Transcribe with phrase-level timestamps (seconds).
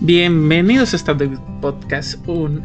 [0.00, 2.62] Bienvenidos a the Podcast, un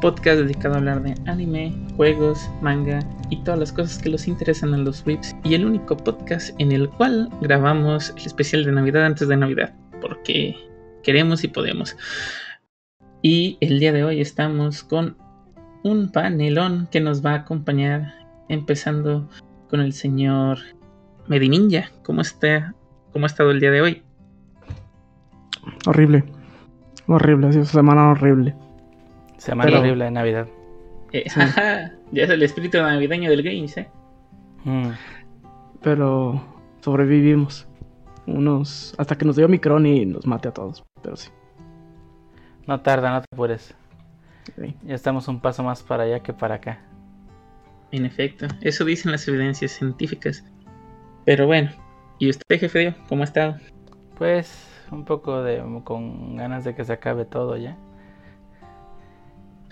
[0.00, 3.00] podcast dedicado a hablar de anime, juegos, manga
[3.30, 6.70] y todas las cosas que los interesan a los whips y el único podcast en
[6.70, 10.56] el cual grabamos el especial de Navidad antes de Navidad, porque
[11.02, 11.96] queremos y podemos.
[13.22, 15.16] Y el día de hoy estamos con
[15.82, 18.14] un panelón que nos va a acompañar,
[18.48, 19.28] empezando
[19.68, 20.58] con el señor
[21.26, 21.90] Medininja.
[22.04, 22.74] ¿Cómo está?
[23.12, 24.02] ¿Cómo ha estado el día de hoy?
[25.84, 26.37] Horrible.
[27.08, 28.54] Horrible, ha sido semana horrible.
[29.38, 30.46] Semana Pero- horrible de Navidad.
[31.12, 33.88] Eh, jaja, ya es el espíritu navideño del Games, ¿eh?
[34.64, 34.90] Mm.
[35.82, 36.44] Pero
[36.80, 37.66] sobrevivimos.
[38.26, 38.94] Unos.
[38.98, 40.84] Hasta que nos dio Micron y nos mate a todos.
[41.02, 41.30] Pero sí.
[42.66, 43.74] No tarda, no te apures.
[44.84, 46.80] Ya estamos un paso más para allá que para acá.
[47.90, 50.44] En efecto, eso dicen las evidencias científicas.
[51.24, 51.70] Pero bueno,
[52.18, 53.56] ¿y usted, jefe Dio, cómo ha estado?
[54.18, 57.76] Pues un poco de con ganas de que se acabe todo ya.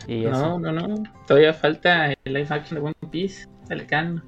[0.06, 0.58] Y No, eso.
[0.58, 1.03] no, no.
[1.27, 3.48] Todavía falta el live action de One Piece.
[3.69, 4.23] Dale calma.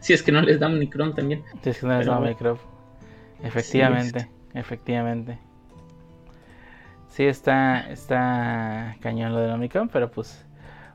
[0.00, 1.42] Si es que no les da un Micron también.
[1.62, 2.32] Si es que no les Pero da bueno.
[2.32, 2.70] micrófono.
[3.42, 5.38] Efectivamente, efectivamente.
[7.08, 10.46] Sí está, está cañón lo del Omicron, pero pues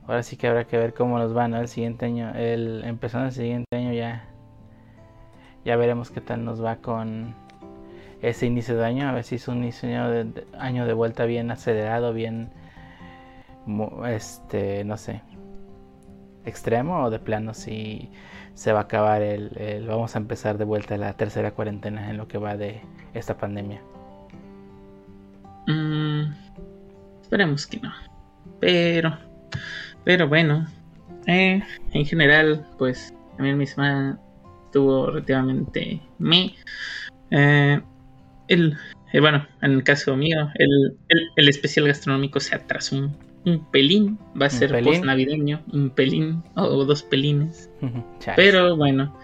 [0.08, 1.58] ahora sí que habrá que ver cómo nos va, ¿no?
[1.59, 4.25] El siguiente año, el empezando el siguiente año ya
[5.66, 7.33] ya veremos qué tal nos va con
[8.30, 11.52] ese inicio de año, a ver si es un inicio de, año de vuelta bien
[11.52, 12.50] acelerado, bien
[14.08, 15.22] este, no sé,
[16.44, 18.09] extremo o de plano si
[18.56, 22.28] se va a acabar el, vamos a empezar de vuelta la tercera cuarentena en lo
[22.28, 22.82] que va de
[23.14, 23.82] esta pandemia.
[25.67, 26.32] Mm,
[27.22, 27.92] esperemos que no.
[28.60, 29.17] Pero,
[30.04, 30.66] pero bueno.
[31.28, 34.20] eh, en general, pues también mi semana
[34.66, 36.56] estuvo relativamente me.
[37.32, 37.82] Eh,
[38.48, 38.78] el,
[39.14, 43.66] eh, bueno, en el caso mío, el, el- el especial gastronómico se atrasó un, un
[43.72, 44.17] pelín.
[44.39, 44.86] Va a ¿Un ser pelín?
[44.94, 47.70] post navideño, un pelín o dos pelines.
[48.36, 49.17] Pero bueno,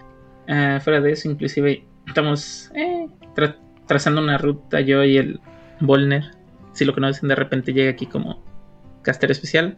[0.46, 3.06] eh, fuera de eso, inclusive estamos eh,
[3.36, 3.56] tra-
[3.86, 5.40] trazando una ruta yo y el
[5.80, 6.24] Volner.
[6.72, 8.42] Si lo conocen, de repente llega aquí como
[9.02, 9.76] caster especial.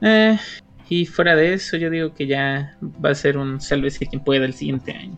[0.00, 0.36] Eh,
[0.88, 4.44] y fuera de eso, yo digo que ya va a ser un sálvese quien pueda
[4.44, 5.16] el siguiente año.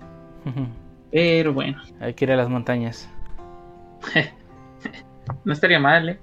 [1.10, 3.08] Pero bueno, Hay que ir a las montañas.
[5.44, 6.18] no estaría mal, ¿eh?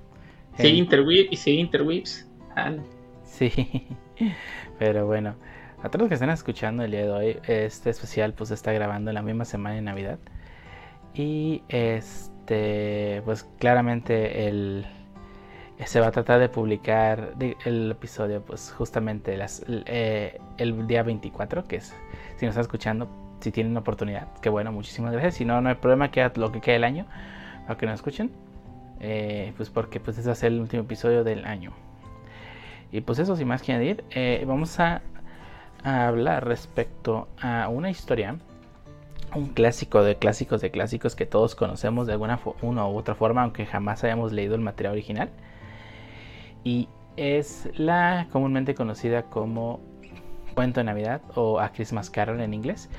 [0.58, 2.06] Eh, interweave y
[2.53, 2.81] jale.
[3.24, 3.88] Sí,
[4.80, 5.36] pero bueno,
[5.81, 9.09] a todos los que están escuchando el día de hoy, este especial pues está grabando
[9.12, 10.19] en la misma semana de Navidad.
[11.14, 14.86] Y este, pues claramente el,
[15.86, 17.34] se va a tratar de publicar
[17.66, 21.96] el episodio pues justamente las, eh, el día 24, que es,
[22.38, 23.09] si nos está escuchando,
[23.40, 25.36] si tienen oportunidad, que bueno, muchísimas gracias.
[25.36, 27.08] Si no, no hay problema, queda lo que quede el año,
[27.77, 28.31] que nos escuchen.
[29.03, 31.73] Eh, pues porque pues ese ser el último episodio del año.
[32.91, 35.01] Y pues eso, sin más que añadir, eh, vamos a,
[35.83, 38.35] hablar respecto a una historia,
[39.33, 43.65] un clásico de clásicos de clásicos que todos conocemos de alguna u otra forma, aunque
[43.65, 45.29] jamás hayamos leído el material original.
[46.63, 49.79] Y es la comúnmente conocida como
[50.53, 52.89] Cuento de Navidad o A Christmas Carol en inglés,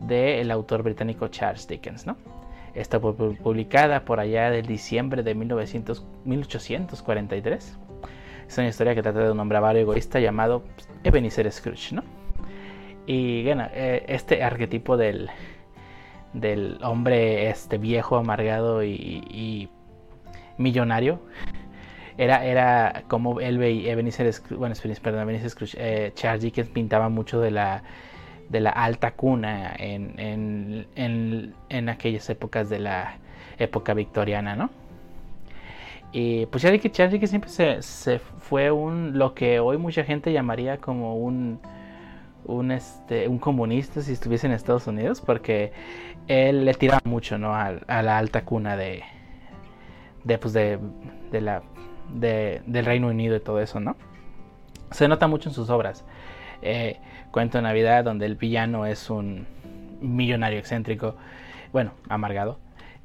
[0.00, 2.16] del autor británico Charles Dickens, ¿no?
[2.74, 7.78] Está pu- pu- publicada por allá del diciembre de 1900 1843.
[8.48, 10.64] Es una historia que trata de un hombre avaro egoísta llamado
[11.02, 12.02] Ebenezer Scrooge, ¿no?
[13.06, 15.30] Y bueno, eh, este arquetipo del,
[16.32, 19.68] del hombre este viejo, amargado y,
[20.56, 21.20] millonario
[22.16, 27.08] era, era como él veía Ebenezer Scrooge, bueno, perdón, Ebenezer Scrooge, eh, Charles Dickens pintaba
[27.08, 27.82] mucho de la
[28.54, 33.16] de la alta cuna en, en, en, en aquellas épocas de la
[33.58, 34.70] época victoriana, ¿no?
[36.12, 36.62] Y pues
[37.10, 41.58] de que siempre se, se fue un lo que hoy mucha gente llamaría como un
[42.46, 45.72] un este un comunista si estuviese en Estados Unidos porque
[46.28, 49.02] él le tiraba mucho no a, a la alta cuna de
[50.22, 50.78] de pues de,
[51.32, 51.62] de la
[52.12, 53.96] de- del Reino Unido y todo eso no
[54.92, 56.04] se nota mucho en sus obras.
[56.62, 57.00] Eh,
[57.34, 59.46] cuento de Navidad donde el villano es un
[60.00, 61.16] millonario excéntrico
[61.72, 62.58] bueno amargado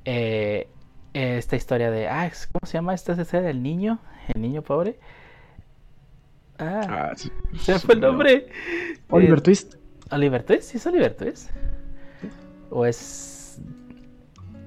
[0.06, 0.68] Eh,
[1.14, 3.98] esta historia de ah cómo se llama esta escena del niño
[4.34, 5.00] el niño pobre
[6.60, 7.32] ah Ah, sí.
[7.60, 8.48] se me fue el nombre
[9.10, 9.76] Oliver Eh, Twist.
[10.12, 11.50] Oliver Twist, ¿sí es Oliver Twist?
[12.72, 13.60] ¿O es.?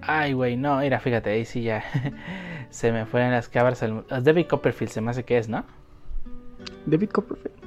[0.00, 1.82] Ay, güey, no, mira, fíjate, ahí sí ya.
[2.70, 3.82] se me fueron las cabras.
[3.82, 5.64] al- David Copperfield, se me hace que es, ¿no?
[6.86, 7.61] David Copperfield.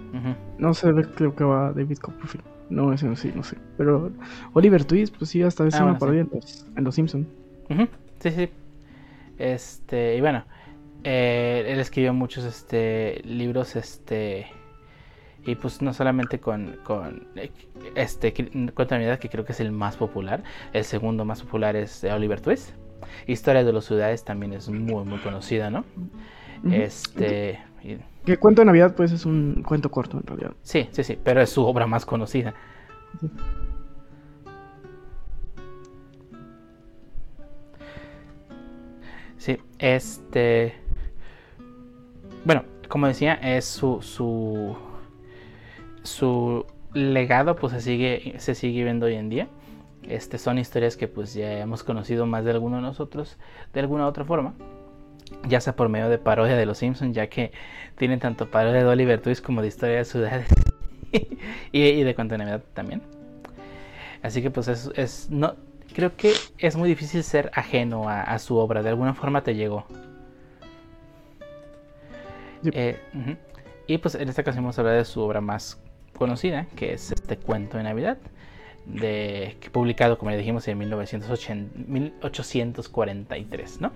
[0.57, 2.45] No sé, creo que va David Copperfield.
[2.69, 3.57] No, ese no sí, no sé.
[3.77, 4.11] Pero
[4.53, 5.99] Oliver Twist, pues sí, hasta es Ah, una bueno, sí.
[5.99, 7.27] parodia en los, en los Simpsons.
[8.19, 8.49] Sí, sí.
[9.37, 10.45] Este, y bueno,
[11.03, 14.47] eh, él escribió muchos este, libros, este,
[15.45, 17.27] y pues no solamente con, con
[17.95, 18.33] este,
[18.73, 20.43] Continuidad, que creo que es el más popular,
[20.73, 22.71] el segundo más popular es Oliver Twist.
[23.27, 25.85] Historia de las ciudades también es muy, muy conocida, ¿no?
[26.71, 27.59] Este...
[28.25, 30.53] Que Cuento de Navidad, pues es un cuento corto en realidad.
[30.63, 32.53] Sí, sí, sí, pero es su obra más conocida.
[39.37, 40.73] Sí, este.
[42.45, 44.01] Bueno, como decía, es su.
[44.01, 44.75] su.
[46.01, 48.35] su legado, pues se sigue.
[48.39, 49.47] se sigue viendo hoy en día.
[50.01, 53.37] Este, son historias que pues ya hemos conocido más de alguno de nosotros
[53.73, 54.53] de alguna otra forma
[55.47, 57.51] ya sea por medio de parodia de los Simpsons, ya que
[57.97, 60.47] tienen tanto parodia de Oliver Twist como de historia de ciudades
[61.71, 63.01] y, de continuidad también.
[64.21, 65.55] Así que pues es, es, no
[65.93, 69.85] creo que es muy difícil ser ajeno a, su obra, de alguna forma te llegó.
[72.65, 72.99] Eh,
[73.87, 75.79] y pues en esta ocasión vamos a hablar de su obra más
[76.17, 78.17] conocida, que es este cuento de Navidad,
[78.85, 83.91] de, publicado como ya dijimos en 1980, 1843, ¿no?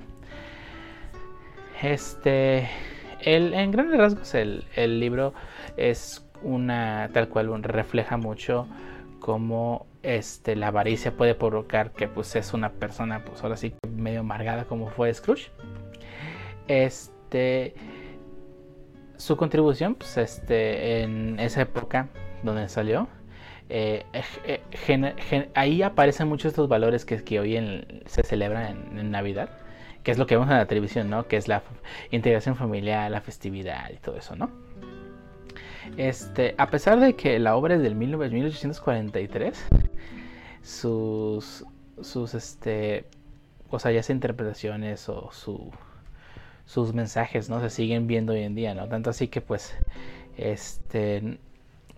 [1.81, 2.69] Este,
[3.21, 4.65] el, en grandes rasgos el,
[4.99, 5.33] libro
[5.77, 8.67] es una, tal cual, refleja mucho
[9.19, 14.21] cómo este, la avaricia puede provocar que pues es una persona, pues ahora sí, medio
[14.21, 15.51] amargada como fue Scrooge.
[16.67, 17.73] Este,
[19.17, 22.09] su contribución, pues este, en esa época
[22.43, 23.07] donde salió,
[23.69, 24.05] eh,
[24.45, 29.49] eh, ahí aparecen muchos estos valores que, que hoy se celebran en Navidad
[30.03, 31.27] que es lo que vemos en la televisión, ¿no?
[31.27, 31.63] Que es la
[32.11, 34.49] integración familiar, la festividad y todo eso, ¿no?
[35.97, 39.65] Este, a pesar de que la obra es del 1843,
[40.61, 41.65] sus,
[42.01, 43.05] sus, este,
[43.69, 45.71] o sea, ya sea interpretaciones o su,
[46.65, 47.59] sus mensajes, ¿no?
[47.61, 48.87] Se siguen viendo hoy en día, ¿no?
[48.87, 49.75] Tanto así que, pues,
[50.37, 51.39] este,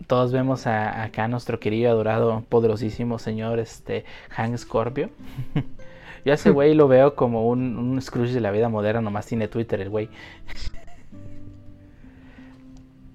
[0.06, 5.10] todos vemos a, acá a nuestro querido, adorado, poderosísimo señor, este, Hank Scorpio.
[6.24, 9.26] Yo a ese güey lo veo como un, un Scrooge de la vida moderna, nomás
[9.26, 10.08] tiene Twitter el güey.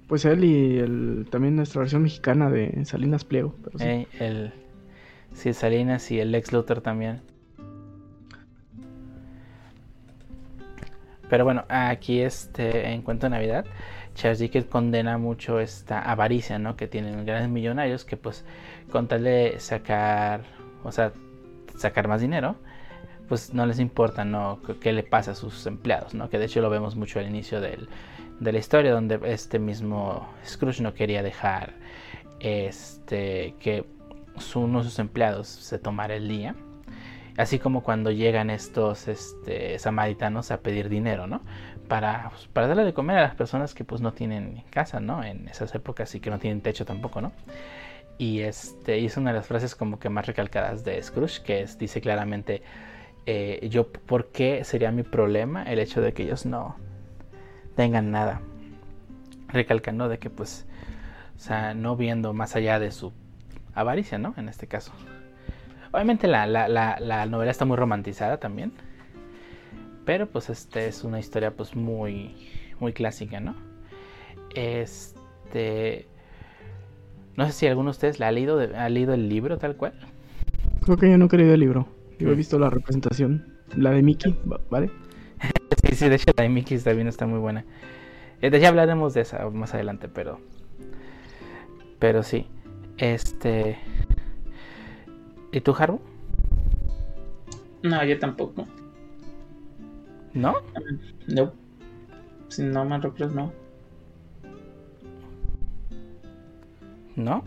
[0.07, 3.56] Pues él y el, también nuestra versión mexicana de Salinas Pliego.
[3.77, 3.83] sí.
[3.86, 4.54] Eh, el,
[5.33, 7.21] sí, Salinas y el Lex Luthor también.
[11.30, 13.65] Pero bueno, aquí este, en cuanto a Navidad,
[14.15, 16.77] Charles Dickens condena mucho esta avaricia, ¿no?
[16.77, 18.45] Que tienen grandes millonarios que pues
[18.89, 20.42] con tal de sacar,
[20.83, 21.12] o sea,
[21.75, 22.56] sacar más dinero,
[23.27, 26.29] pues no les importa no qué le pasa a sus empleados, ¿no?
[26.29, 27.88] Que de hecho lo vemos mucho al inicio de
[28.39, 31.74] la historia donde este mismo Scrooge no quería dejar
[32.39, 33.85] este que
[34.56, 36.56] uno de sus empleados se tomara el día.
[37.38, 41.41] Así como cuando llegan estos este, samaritanos a pedir dinero, ¿no?
[41.88, 45.23] Para, pues, para darle de comer a las personas que pues no tienen casa, ¿no?
[45.23, 47.31] En esas épocas y que no tienen techo tampoco, ¿no?
[48.18, 51.77] Y este es una de las frases como que más recalcadas de Scrooge, que es,
[51.77, 52.63] dice claramente,
[53.29, 56.77] eh, yo, ¿por qué sería mi problema el hecho de que ellos no
[57.75, 58.39] tengan nada?
[59.50, 60.65] Recalcando de que, pues,
[61.35, 63.12] o sea, no viendo más allá de su
[63.75, 64.33] avaricia, ¿no?
[64.38, 64.94] En este caso.
[65.91, 68.71] Obviamente la, la, novela está muy romantizada también.
[70.06, 72.33] Pero pues este es una historia pues muy,
[72.80, 73.56] muy clásica, ¿no?
[74.56, 76.07] Este...
[77.35, 79.94] No sé si alguno de ustedes la ha leído, ha leído el libro tal cual.
[80.85, 81.96] Creo que yo no he leído el libro.
[82.19, 84.36] Yo he visto la representación, la de Mickey,
[84.69, 84.90] ¿vale?
[85.83, 87.64] sí, sí, de hecho la de Mickey también está muy buena.
[88.42, 90.40] Eh, de ya hablaremos de esa más adelante, pero.
[92.00, 92.47] Pero sí.
[92.97, 93.78] Este.
[95.52, 96.00] ¿Y tú, Haru?
[97.83, 98.68] No, yo tampoco.
[100.33, 100.56] ¿No?
[101.28, 101.54] No.
[102.50, 103.54] Si no me recuerdo, no.
[107.16, 107.44] ¿No?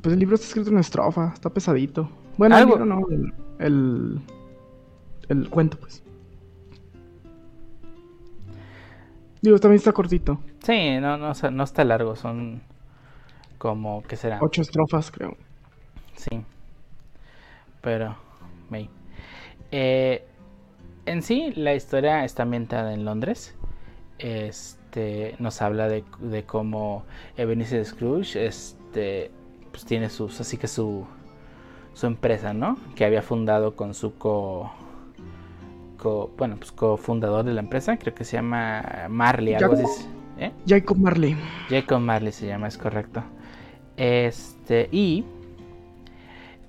[0.00, 2.08] Pues el libro está escrito en estrofa, está pesadito.
[2.38, 2.76] Bueno, ¿Algo?
[2.76, 3.32] el libro no, el,
[3.66, 6.02] el cuento, pues.
[9.42, 10.38] Digo, también está cortito.
[10.62, 12.62] Sí, no, no, no está largo, son
[13.58, 14.38] como, ¿qué será?
[14.40, 15.36] Ocho estrofas, creo.
[16.14, 16.44] Sí.
[17.80, 18.16] Pero,
[18.70, 18.88] me...
[19.72, 20.24] Eh,
[21.06, 23.56] en sí, la historia está ambientada en Londres.
[24.18, 27.04] Este, nos habla de, de cómo
[27.36, 29.32] Ebenezer Scrooge, este,
[29.72, 31.04] pues tiene sus, así que su,
[31.94, 32.78] su empresa, ¿no?
[32.94, 34.70] Que había fundado con su co,
[36.36, 40.06] bueno, pues cofundador de la empresa, creo que se llama Marley, algo así.
[40.38, 40.52] ¿eh?
[40.66, 41.36] Jacob Marley.
[41.68, 43.22] Jacob Marley se llama, es correcto.
[43.96, 45.24] Este, y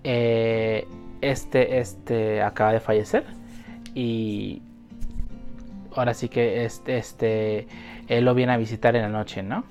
[0.03, 0.87] eh,
[1.21, 3.23] este, este acaba de fallecer
[3.95, 4.61] y
[5.95, 7.67] ahora sí que este, este,
[8.07, 9.63] él lo viene a visitar en la noche, ¿no?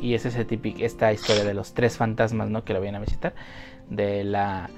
[0.00, 2.64] Y es ese típico, esta historia de los tres fantasmas, ¿no?
[2.64, 3.34] Que lo vienen a visitar.
[3.88, 4.70] De la,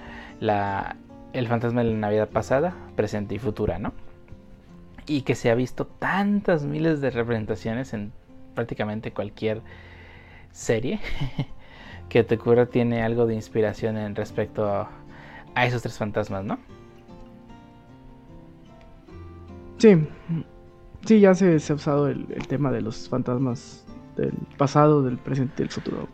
[0.43, 0.97] la,
[1.33, 3.93] el fantasma de la Navidad pasada, presente y futura, ¿no?
[5.07, 8.13] Y que se ha visto tantas miles de representaciones en
[8.55, 9.63] prácticamente cualquier
[10.51, 11.01] serie
[12.09, 14.91] que te ocurra tiene algo de inspiración en respecto a,
[15.55, 16.59] a esos tres fantasmas, ¿no?
[19.79, 19.97] Sí,
[21.07, 25.59] sí, ya se, ha usado el, tema de los fantasmas del pasado, del presente y
[25.59, 26.09] del futuro.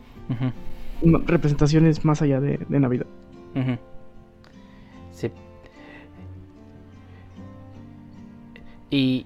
[1.25, 3.07] Representaciones más allá de, Navidad.
[3.55, 3.79] Sí.
[8.89, 9.25] Y,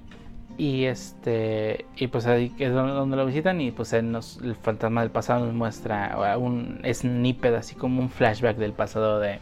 [0.57, 4.15] y este y pues ahí es donde lo visitan y pues el
[4.61, 9.39] fantasma del pasado nos muestra un snippet así como un flashback del pasado de,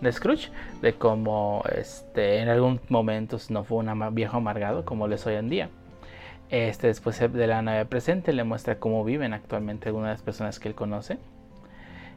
[0.00, 0.50] de Scrooge,
[0.82, 5.34] de cómo este, en algún momento no fue un viejo amargado como lo es hoy
[5.34, 5.70] en día.
[6.48, 10.60] Este, después de la nave presente le muestra cómo viven actualmente algunas de las personas
[10.60, 11.18] que él conoce.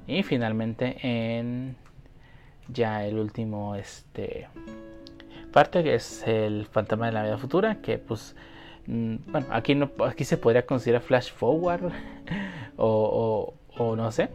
[0.08, 1.76] Y finalmente en
[2.68, 4.48] ya el último este,
[5.50, 8.36] parte que es el fantasma de la vida futura, que pues
[8.88, 11.92] mm, bueno, aquí no aquí se podría considerar flash forward
[12.78, 14.30] o, o no sé,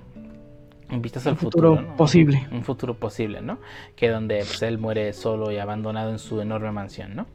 [1.00, 2.47] vistas al futuro, posible.
[2.52, 3.59] Un futuro posible, ¿no?
[3.97, 7.26] Que donde pues, él muere solo y abandonado en su enorme mansión, ¿no?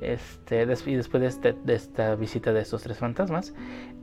[0.00, 3.54] Este, y después de, este, de esta visita de estos tres fantasmas,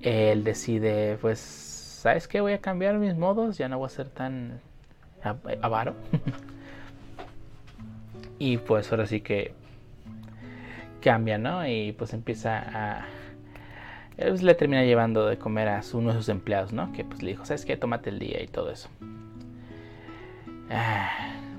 [0.02, 2.40] él decide, pues, ¿sabes qué?
[2.40, 4.62] Voy a cambiar mis modos, ya no voy a ser tan
[5.62, 5.96] avaro.
[8.40, 9.54] y pues ahora sí que
[11.02, 11.68] cambia, ¿no?
[11.68, 13.06] Y pues empieza a
[14.18, 16.92] pues, le termina llevando de comer a uno de sus empleados, ¿no?
[16.92, 17.78] Que pues le dijo, ¿sabes qué?
[17.78, 18.90] Tómate el día y todo eso.
[20.70, 21.10] Ah,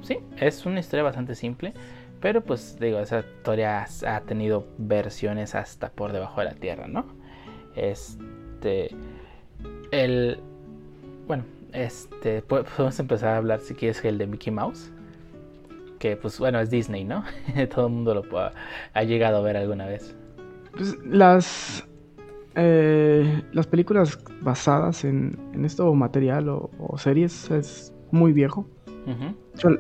[0.03, 1.73] sí, es una historia bastante simple,
[2.21, 7.07] pero pues digo, esa historia ha tenido versiones hasta por debajo de la tierra, ¿no?
[7.75, 8.95] Este,
[9.91, 10.39] el,
[11.27, 14.93] bueno, este, podemos empezar a hablar si quieres el de Mickey Mouse,
[16.01, 17.23] que pues bueno, es Disney, ¿no?
[17.73, 18.25] Todo el mundo lo
[18.95, 20.17] ha llegado a ver alguna vez.
[20.73, 21.87] Pues las
[22.57, 28.67] eh, las películas basadas en, esto material o, series es muy viejo.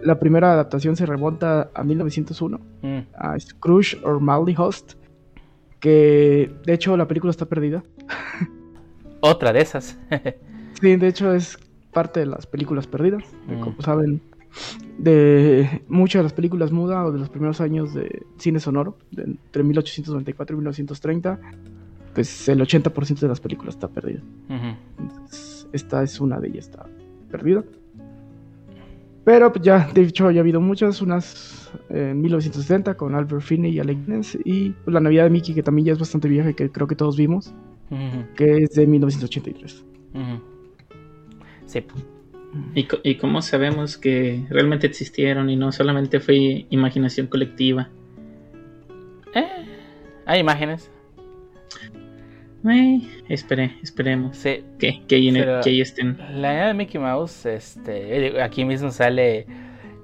[0.02, 2.98] la primera adaptación se remonta a 1901, mm.
[3.14, 4.94] a Scrooge or Maldy Host,
[5.80, 7.82] que de hecho la película está perdida.
[9.20, 9.98] Otra de esas.
[10.80, 11.58] sí, de hecho es
[11.92, 13.60] parte de las películas perdidas, mm.
[13.60, 14.22] como saben,
[14.98, 19.62] de muchas de las películas mudas o de los primeros años de cine sonoro, entre
[19.62, 21.40] 1894 y 1930
[22.14, 24.22] pues el 80% de las películas está perdida.
[25.72, 26.86] esta es una de ellas, está
[27.30, 27.64] perdida.
[29.24, 33.72] Pero pues, ya, de hecho, ya ha habido muchas, unas en 1960 con Albert Finney
[33.72, 36.50] y Alec Guinness, y pues, la Navidad de Mickey, que también ya es bastante vieja
[36.50, 37.54] y que creo que todos vimos,
[38.34, 39.84] que es de 1983.
[41.66, 41.84] Sí.
[42.74, 47.88] ¿Y, ¿Y cómo sabemos que realmente existieron y no solamente fue imaginación colectiva?
[49.34, 49.66] Eh,
[50.26, 50.90] hay imágenes.
[52.68, 54.36] Eh, espere, esperemos.
[54.36, 54.64] Sí.
[54.78, 56.18] Que, que, ahí, estén.
[56.34, 59.46] La idea de Mickey Mouse, este, aquí mismo sale,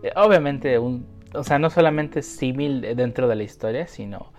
[0.03, 4.33] eh, obviamente, un, o sea, no solamente símil dentro de la historia, sino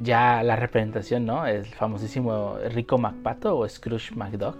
[0.00, 1.46] ya la representación, ¿no?
[1.46, 4.56] El famosísimo Rico McPato o Scrooge McDuck.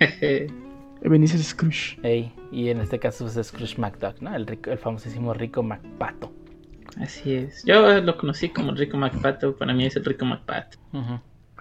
[1.10, 1.98] Benicio Scrooge.
[2.52, 4.34] y en este caso es Scrooge McDuck, ¿no?
[4.34, 6.32] El, el famosísimo Rico McPato.
[7.00, 7.64] Así es.
[7.64, 10.78] Yo lo conocí como Rico McPato, para mí es el Rico McPato.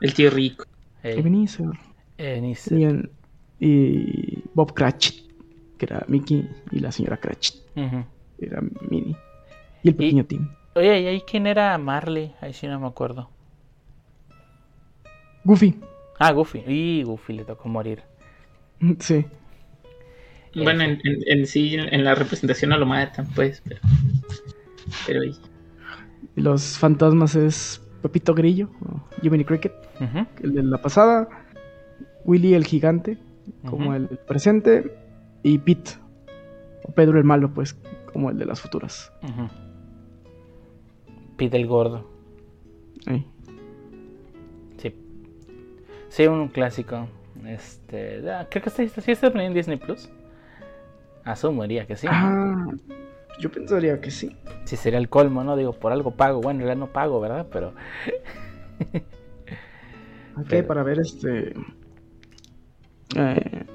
[0.01, 0.65] El tío rico.
[1.03, 1.67] Ebenezer.
[3.59, 5.31] Y, Bob Cratchit,
[5.77, 7.55] que era Mickey, y la señora Cratchit,
[8.39, 9.15] era Minnie.
[9.83, 10.49] Y el pequeño Tim.
[10.75, 12.33] Oye, ¿y ahí quién era Marley?
[12.41, 13.29] Ahí sí no me acuerdo.
[15.43, 15.79] Goofy.
[16.19, 16.63] Ah, Goofy.
[16.67, 18.03] Y Goofy le tocó morir.
[18.99, 19.25] Sí.
[20.55, 23.81] Bueno, en, sí, en la representación no lo matan, pues, pero.
[25.05, 25.21] Pero.
[26.35, 28.69] Los fantasmas es Pepito Grillo,
[29.21, 29.73] Jiminy Cricket,
[30.41, 31.27] el de la pasada,
[32.23, 33.17] Willy el gigante,
[33.65, 34.95] como el presente,
[35.43, 35.91] y Pete,
[36.83, 37.77] o Pedro el malo, pues,
[38.13, 39.11] como el de las futuras.
[41.35, 42.09] Pete el gordo.
[44.77, 44.95] Sí.
[46.07, 47.09] Sí, un clásico.
[47.47, 50.09] Este, creo que está, sí está en Disney Plus.
[51.23, 52.07] Asumiría que sí.
[52.09, 52.67] Ah,
[53.39, 54.35] yo pensaría que sí.
[54.65, 55.55] Sí, sería el colmo, ¿no?
[55.55, 56.41] Digo, por algo pago.
[56.41, 57.47] Bueno, ya no pago, ¿verdad?
[57.51, 57.73] Pero.
[60.37, 61.53] ok, para ver este.
[63.15, 63.65] Eh...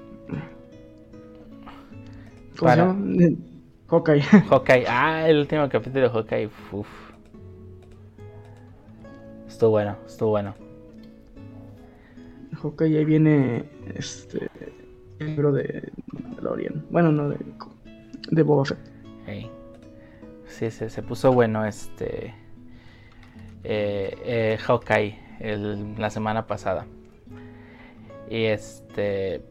[2.56, 2.94] ¿Cómo para...
[2.94, 3.36] se.
[4.50, 4.84] Hawkeye.
[4.88, 6.50] Ah, el último capítulo de Hawkeye.
[6.72, 6.88] Uf.
[9.48, 10.69] estuvo bueno, estuvo bueno.
[12.62, 13.64] Hawkeye, ahí viene
[13.94, 14.48] este
[15.18, 16.84] el libro de Mandalorian.
[16.90, 17.36] Bueno, no, de,
[18.30, 18.78] de Boba Fett.
[19.26, 19.50] Ey.
[20.46, 22.34] Sí, se, se puso bueno este
[23.62, 26.86] eh, eh, Hawkeye el- la semana pasada.
[28.28, 29.42] Y este...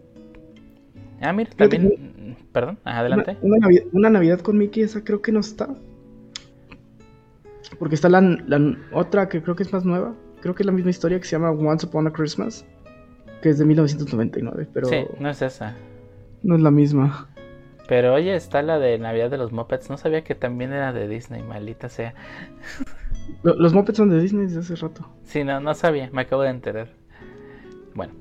[1.22, 2.38] Ah, mira, también...
[2.52, 3.38] Perdón, ajá, adelante.
[3.42, 5.68] Una, una Navidad, una Navidad con Mickey, esa creo que no está.
[7.78, 10.16] Porque está la, la otra que creo que es más nueva.
[10.42, 12.66] Creo que es la misma historia que se llama Once Upon a Christmas.
[13.42, 15.76] Que es de 1999, pero Sí, no es esa.
[16.44, 17.30] no es la misma.
[17.88, 19.90] Pero oye, está la de Navidad de los Muppets.
[19.90, 22.14] No sabía que también era de Disney, maldita sea.
[23.44, 25.10] Lo- Los Muppets son de Disney desde hace rato.
[25.24, 26.90] Sí, no, no sabía, me acabo de enterar.
[27.96, 28.14] Bueno.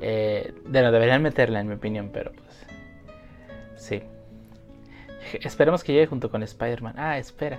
[0.00, 2.66] Eh, bueno, deberían meterla en mi opinión, pero pues...
[3.76, 4.02] Sí.
[5.42, 6.94] Esperemos que llegue junto con Spider-Man.
[6.96, 7.58] Ah, espera.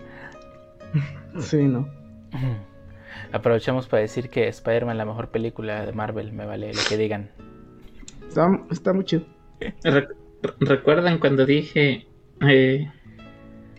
[1.39, 1.88] Sí, no.
[3.32, 7.30] Aprovechemos para decir que Spider-Man la mejor película de Marvel, me vale lo que digan.
[8.28, 9.24] Está, está muy chido.
[9.84, 10.08] Re-
[10.60, 12.08] ¿Recuerdan cuando dije
[12.48, 12.89] eh,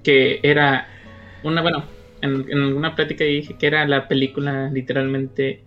[0.03, 0.87] que era
[1.43, 1.85] una, bueno,
[2.21, 5.65] en, en alguna plática dije que era la película literalmente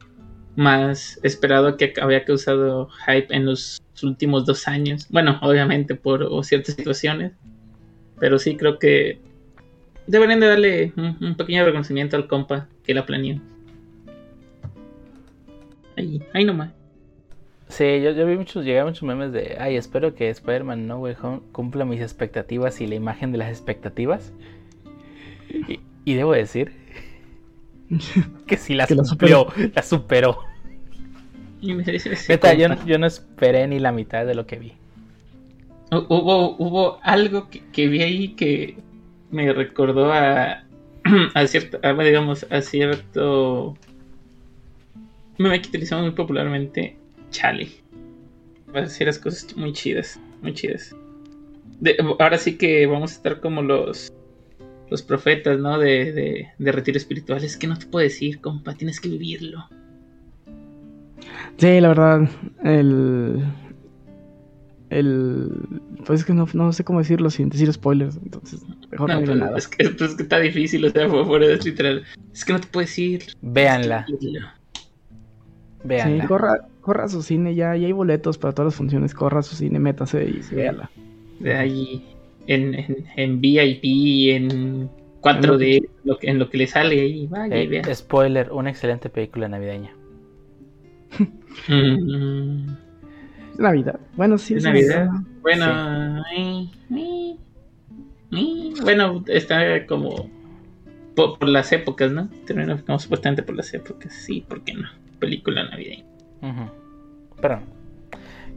[0.55, 5.07] más esperado que había causado hype en los últimos dos años?
[5.09, 7.31] Bueno, obviamente por ciertas situaciones,
[8.19, 9.19] pero sí creo que
[10.05, 13.41] deberían de darle un, un pequeño reconocimiento al compa que la planeó.
[15.97, 16.71] Ahí, ahí nomás.
[17.69, 21.15] Sí, yo, yo vi muchos, llegaron muchos memes de, ay, espero que Spider-Man No Way
[21.21, 24.31] Home cumpla mis expectativas y la imagen de las expectativas.
[25.67, 26.71] Y, y debo decir
[28.47, 30.39] que sí las la cumplió, la superó.
[32.29, 34.73] Neta, yo, no- yo no esperé ni la mitad de lo que vi.
[35.91, 38.77] Hu- Hubo, hubo algo que, que vi ahí que
[39.31, 40.63] me recordó a,
[41.33, 43.77] a cierto, a, digamos, a cierto
[45.37, 46.97] meme que utilizamos muy popularmente,
[47.31, 47.69] Chale.
[48.73, 50.95] Va a decir las cosas muy chidas, muy chidas.
[51.79, 54.11] De- ahora sí que vamos a estar como los
[54.89, 55.79] los profetas, ¿no?
[55.79, 57.43] De, de, de retiro espiritual.
[57.43, 59.67] Es que no te puedo decir, compa, tienes que vivirlo.
[61.57, 62.29] Sí, la verdad,
[62.63, 63.43] el...
[64.89, 65.49] El...
[66.05, 69.21] Pues es que no, no sé cómo decirlo sin decir spoilers, entonces mejor no, No,
[69.21, 69.57] digo pero nada.
[69.57, 72.03] es, que, pues es que está difícil, o sea, fue fuera de literal.
[72.31, 73.23] Es que no te puedo decir.
[73.41, 74.05] Véanla.
[75.83, 76.23] Véanla.
[76.23, 79.39] Sí, corra, corra a su cine ya, ya hay boletos para todas las funciones, corra
[79.39, 80.89] a su cine, métase y véala.
[81.39, 82.03] de ahí
[82.47, 84.89] en, en, en VIP, en
[85.21, 87.93] 4D, lo que, en lo que le sale ahí, vaya Eh, vea.
[87.93, 89.91] spoiler, una excelente película navideña.
[91.67, 92.65] Mm,
[93.57, 93.99] Navidad.
[94.15, 95.05] Bueno, sí, Es Navidad.
[95.05, 95.21] Navidad.
[95.41, 97.37] bueno, eh, eh,
[98.31, 100.29] eh, bueno, está como
[101.15, 102.29] por, por las épocas, ¿no?
[102.45, 104.87] Termina como supuestamente por las épocas, sí, ¿por qué no?
[105.23, 106.03] Película navideña.
[106.41, 107.41] Ujú.
[107.41, 107.61] Perdón.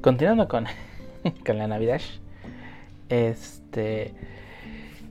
[0.00, 0.64] Continuando con,
[1.46, 2.00] con la Navidad.
[3.08, 4.12] Este.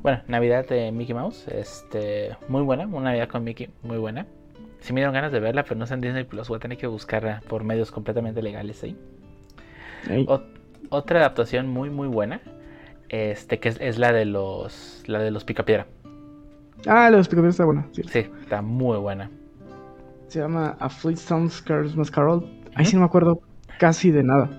[0.01, 1.47] Bueno, Navidad de Mickey Mouse.
[1.47, 2.35] Este.
[2.49, 2.85] Muy buena.
[2.87, 3.69] Una Navidad con Mickey.
[3.83, 4.25] Muy buena.
[4.81, 6.49] Si me dieron ganas de verla, pero no está en Disney Plus.
[6.49, 8.97] Voy a tener que buscarla por medios completamente legales ahí.
[10.89, 12.41] Otra adaptación muy, muy buena.
[13.07, 15.03] Este, que es, es la de los.
[15.07, 15.87] La de los Picapiedra.
[16.85, 17.87] Ah, los picapiedras está buena.
[17.93, 18.03] sí.
[18.03, 19.31] Sí, está muy buena.
[20.27, 22.45] Se llama A Flintstones Christmas Carol.
[22.75, 23.41] Ahí sí no me acuerdo
[23.79, 24.49] casi de nada.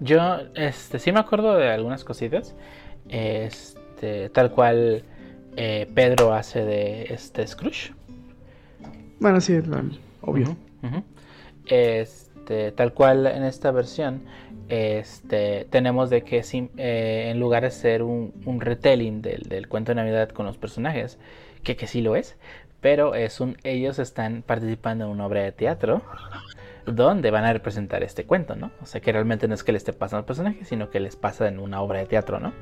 [0.00, 0.18] Yo,
[0.54, 2.54] este, sí me acuerdo de algunas cositas.
[3.08, 5.04] Este, tal cual
[5.56, 7.92] eh, Pedro hace de este Scrooge.
[9.20, 9.64] Bueno, sí, es
[10.22, 10.56] obvio.
[11.66, 14.22] Este, tal cual en esta versión,
[14.68, 19.68] este, tenemos de que sim- eh, en lugar de ser un, un retelling del, del
[19.68, 21.18] cuento de Navidad con los personajes,
[21.62, 22.36] que, que sí lo es,
[22.84, 26.02] pero es un, ellos están participando en una obra de teatro
[26.84, 28.72] donde van a representar este cuento, ¿no?
[28.82, 31.16] O sea que realmente no es que le esté pasando al personaje, sino que les
[31.16, 32.52] pasa en una obra de teatro, ¿no?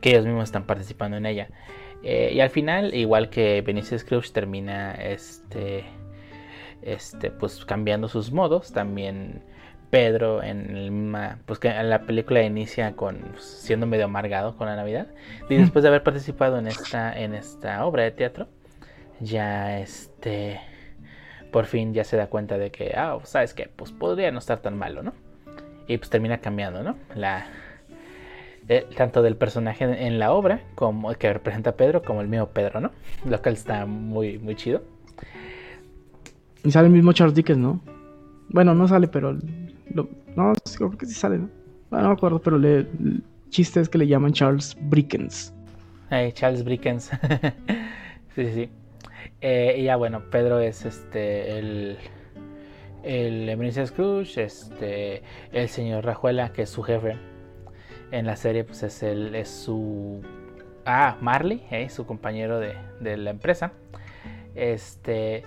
[0.00, 1.50] Que ellos mismos están participando en ella.
[2.02, 5.84] Eh, y al final, igual que Benicio Scrooge termina este,
[6.82, 9.44] este, pues cambiando sus modos, también
[9.90, 14.66] Pedro en el pues que en la película inicia con pues, siendo medio amargado con
[14.66, 15.06] la Navidad
[15.48, 18.48] y después de haber participado en esta, en esta obra de teatro,
[19.20, 20.60] ya este,
[21.50, 24.60] por fin ya se da cuenta de que, ah, sabes qué, pues podría no estar
[24.60, 25.12] tan malo, ¿no?
[25.86, 26.96] Y pues termina cambiando, ¿no?
[27.14, 27.46] La,
[28.68, 32.50] eh, tanto del personaje en la obra como que representa a Pedro como el mío
[32.52, 32.90] Pedro, ¿no?
[33.24, 34.82] Lo cual está muy, muy chido.
[36.64, 37.80] Y sale el mismo Charles Dickens, ¿no?
[38.48, 39.36] Bueno, no sale, pero.
[39.92, 41.48] lo- no, creo que sí sale, ¿no?
[41.90, 45.52] Bueno, no me acuerdo, pero le, el chiste es que le llaman Charles Brickens.
[46.10, 47.10] Hey, Charles Brickens.
[48.34, 48.70] sí, sí, sí.
[49.40, 51.98] Eh, y ya bueno, Pedro es este el
[53.02, 57.16] el Ebenezer Scrooge, este el señor Rajuela, que es su jefe
[58.12, 60.22] en la serie, pues es el es su
[60.84, 63.72] ah Marley, eh, su compañero de, de, la empresa.
[64.54, 65.42] Este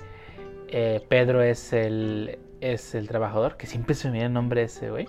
[0.68, 4.90] eh, Pedro es el es el trabajador, que siempre se me viene el nombre ese,
[4.90, 5.08] güey.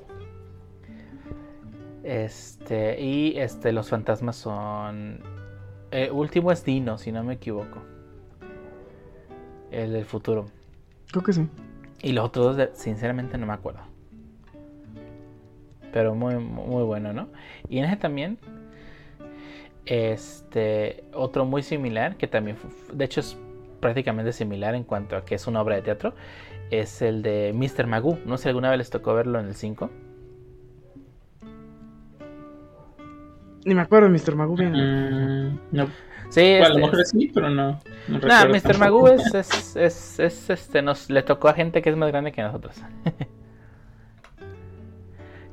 [2.07, 5.21] Este, y este, los fantasmas son.
[5.91, 7.83] El último es Dino, si no me equivoco.
[9.71, 10.47] El del futuro.
[11.11, 11.49] Creo que sí.
[12.03, 13.81] Y los otros dos, sinceramente, no me acuerdo.
[15.93, 17.29] Pero muy, muy bueno, ¿no?
[17.69, 18.39] Y en ese también.
[19.87, 21.05] Este.
[21.13, 22.57] Otro muy similar, que también.
[22.93, 23.37] De hecho, es
[23.81, 26.15] prácticamente similar en cuanto a que es una obra de teatro.
[26.71, 27.87] Es el de Mr.
[27.87, 28.19] Magoo.
[28.27, 29.91] No sé si alguna vez les tocó verlo en el 5.
[33.65, 34.37] Ni me acuerdo de Mr.
[34.37, 34.73] Magoo bien.
[34.73, 35.89] Mm, no.
[36.29, 37.81] Sí, Bueno, a este- lo mejor sí, pero no.
[38.09, 38.29] No, Mr.
[38.63, 38.79] tampoco.
[38.79, 42.33] Magoo es, es, es, es, este, nos le tocó a gente que es más grande
[42.33, 42.77] que nosotros.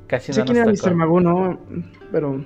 [0.06, 0.86] Casi sé no quién era tocó.
[0.88, 0.94] Mr.
[0.94, 1.58] Magoo, ¿no?
[2.12, 2.44] Pero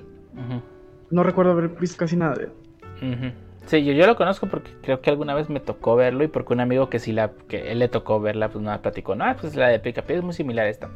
[1.09, 3.33] no recuerdo haber visto casi nada de él.
[3.65, 6.53] Sí, yo, yo lo conozco porque creo que alguna vez me tocó verlo y porque
[6.53, 9.15] un amigo que sí la, que él le tocó verla, pues no platicó.
[9.15, 10.89] No, pues la de Pica Pie es muy similar a esta.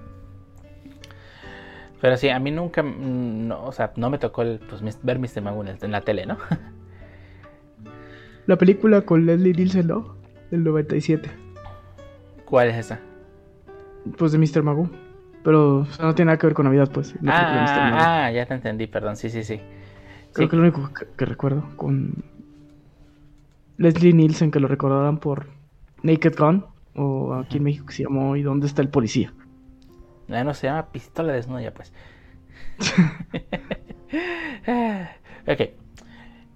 [2.01, 5.19] Pero sí, a mí nunca, mm, no, o sea, no me tocó el, pues, ver
[5.19, 5.41] Mr.
[5.41, 6.37] Magoo en la tele, ¿no?
[8.45, 10.15] La película con Leslie Nielsen, ¿no?
[10.51, 11.29] Del 97.
[12.45, 12.99] ¿Cuál es esa?
[14.17, 14.63] Pues de Mr.
[14.63, 14.89] Magoo.
[15.43, 17.13] Pero o sea, no tiene nada que ver con Navidad, pues.
[17.25, 19.59] Ah, ah, ya te entendí, perdón, sí, sí, sí.
[20.33, 20.49] Creo Sí.
[20.49, 21.63] que lo único que, que recuerdo.
[21.75, 22.23] Con
[23.77, 25.47] Leslie Nielsen, que lo recordarán por
[26.01, 26.65] Naked Gun.
[26.95, 29.33] O aquí en México que se llamó ¿Y dónde está el policía?
[30.27, 31.91] Ya no se llama pistola desnuda, pues.
[35.47, 35.82] ok.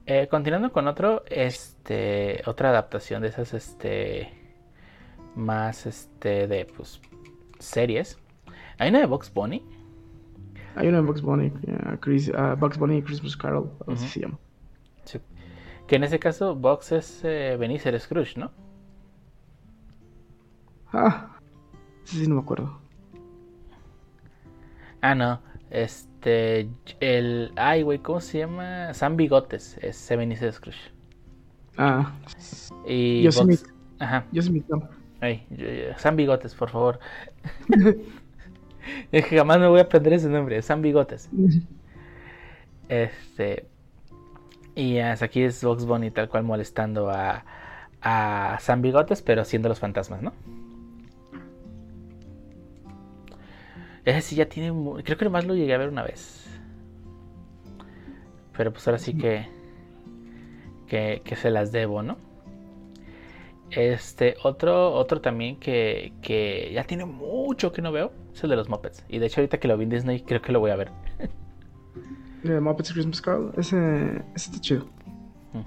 [0.09, 4.29] Eh, continuando con otro, este, otra adaptación de esas, este,
[5.35, 7.01] más, este, de, pues,
[7.59, 8.17] series.
[8.79, 9.63] Hay una de Box Bunny.
[10.75, 14.07] Hay una de Bugs Bunny, eh, Chris, Bugs Bunny y Christmas Carol, así Ujú.
[14.13, 14.39] se llama.
[15.05, 15.19] sí,
[15.87, 18.51] Que en ese caso, Box es eh, Benicer Scrooge, ¿no?
[20.93, 21.39] Ah,
[22.03, 22.79] sí, sí, no me acuerdo.
[25.01, 25.41] Ah, no.
[25.69, 28.93] Este, el, ay, güey, ¿cómo se llama?
[28.93, 30.91] Sam Bigotes es Benicer Scrooge.
[31.77, 32.13] Ah,
[32.85, 33.63] Y Yosemite.
[33.63, 34.25] Box- Ajá.
[34.31, 34.63] yo soy mi.
[35.21, 36.99] Ay, yo- yo- Sam Bigotes, por favor.
[39.11, 41.29] es que jamás me voy a aprender ese nombre, Sam Bigotes.
[42.89, 43.67] Este.
[44.75, 47.43] Y hasta aquí es Box Bunny tal cual molestando a,
[48.01, 50.33] a Sam Bigotes, pero siendo los fantasmas, ¿no?
[54.07, 54.71] Ese sí ya tiene.
[55.03, 56.45] Creo que nomás lo llegué a ver una vez.
[58.55, 59.45] Pero pues ahora sí que.
[60.87, 62.15] Que, que se las debo, ¿no?
[63.71, 68.55] Este, otro, otro también que, que ya tiene mucho que no veo es el de
[68.55, 69.03] los Muppets.
[69.09, 70.91] Y de hecho, ahorita que lo vi en Disney, creo que lo voy a ver.
[72.43, 73.77] De Muppets Christmas Carol, ese,
[74.35, 74.85] ese está chido.
[75.51, 75.59] Mm.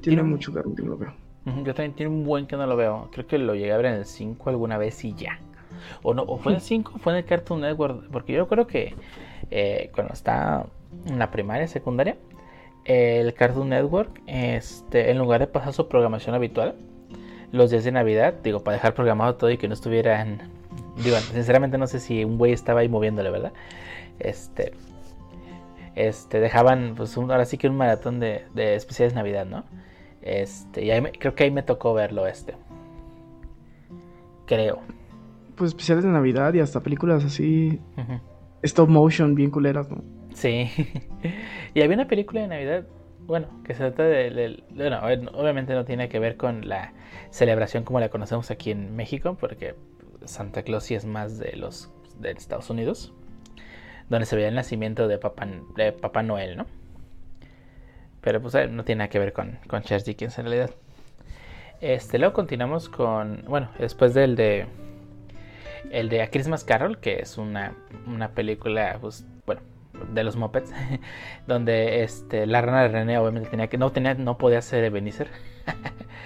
[0.00, 1.12] Tiene- mucho que que lo veo.
[1.44, 3.10] Yo también tiene un buen que no lo veo.
[3.12, 5.38] Creo que lo llegué a ver en el 5 alguna vez y ya.
[6.02, 8.08] O no, o fue en el 5 o fue en el Cartoon Network.
[8.10, 8.94] Porque yo creo que
[9.50, 10.66] eh, cuando estaba
[11.06, 12.16] en la primaria, secundaria,
[12.84, 16.74] el Cartoon Network, este, en lugar de pasar su programación habitual,
[17.52, 20.50] los días de Navidad, digo, para dejar programado todo y que no estuvieran.
[21.02, 23.52] Digo, sinceramente no sé si un güey estaba ahí moviéndole, ¿verdad?
[24.18, 24.72] Este.
[25.94, 29.64] Este, dejaban, pues, ahora sí que un maratón de, de especiales Navidad, ¿no?
[30.22, 32.54] Este, y ahí creo que ahí me tocó verlo, este.
[34.46, 34.80] Creo.
[35.62, 37.78] Pues especiales de Navidad y hasta películas así,
[38.62, 40.02] stop motion, bien culeras, ¿no?
[40.34, 40.68] Sí.
[41.74, 42.84] y había una película de Navidad,
[43.28, 44.98] bueno, que se trata de, de- bueno,
[45.34, 46.94] obviamente no tiene que ver con la
[47.30, 49.76] celebración como la conocemos aquí en México, porque
[50.24, 53.14] Santa Claus sí es más de los de Estados Unidos,
[54.08, 55.46] donde se veía el nacimiento de Papá,
[55.76, 56.66] de Papá Noel, ¿no?
[58.20, 60.70] Pero pues no tiene nada que ver con, con Charles Dickens en realidad.
[61.80, 64.66] Este, luego continuamos con, bueno, después del de
[65.90, 67.74] el de A Christmas Carol, que es una,
[68.06, 69.62] una película, pues, bueno,
[70.12, 70.72] de los Muppets,
[71.46, 75.28] donde este, la rana de René obviamente tenía que, no tenía, no podía ser Ebenezer.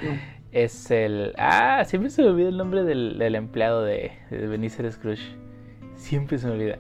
[0.03, 0.11] No.
[0.53, 4.90] Es el, ah, siempre se me olvida el nombre del, del empleado de, de Ebenezer
[4.90, 5.37] Scrooge.
[5.97, 6.79] Siempre se me olvida.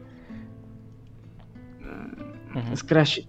[2.54, 2.72] Ujú.
[2.72, 3.26] Es Crash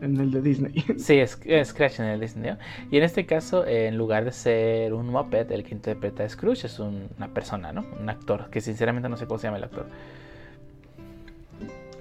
[0.00, 0.74] en el de Disney.
[0.98, 2.50] Sí, es, es Scratch en el Disney.
[2.52, 2.58] ¿no?
[2.90, 6.28] Y en este caso, eh, en lugar de ser un Muppet, el que interpreta a
[6.28, 7.84] Scrooge es un- una persona, ¿no?
[8.00, 9.86] Un actor, que sinceramente no sé cómo se llama el actor.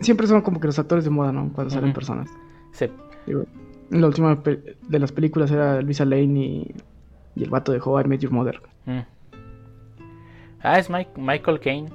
[0.02, 1.52] Siempre son como que los actores de moda, ¿no?
[1.54, 2.30] Cuando salen personas.
[2.74, 2.88] Sí,
[3.26, 3.46] Digo,
[3.90, 6.76] la última de las películas era Luisa Lane y
[7.38, 8.62] y el vato de How I Met Your Mother.
[8.86, 9.00] Mm.
[10.62, 11.90] Ah, es Mike- Michael Caine,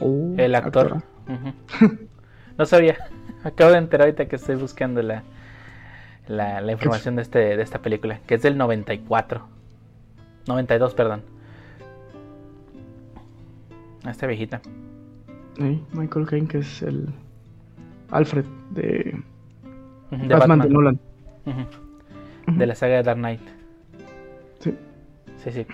[0.00, 1.02] Oh, el actor.
[2.58, 2.96] no sabía.
[3.46, 5.22] Acabo de enterar ahorita que estoy buscando la,
[6.26, 9.46] la, la información de, este, de esta película, que es del 94.
[10.48, 11.22] 92, perdón.
[14.04, 14.60] Esta viejita.
[15.92, 17.06] Michael Caine, que es el
[18.10, 19.16] Alfred de,
[20.10, 21.00] Batman, de Nolan.
[22.48, 23.40] De la saga de Dark Knight.
[24.58, 24.74] Sí.
[25.36, 25.66] Sí, sí.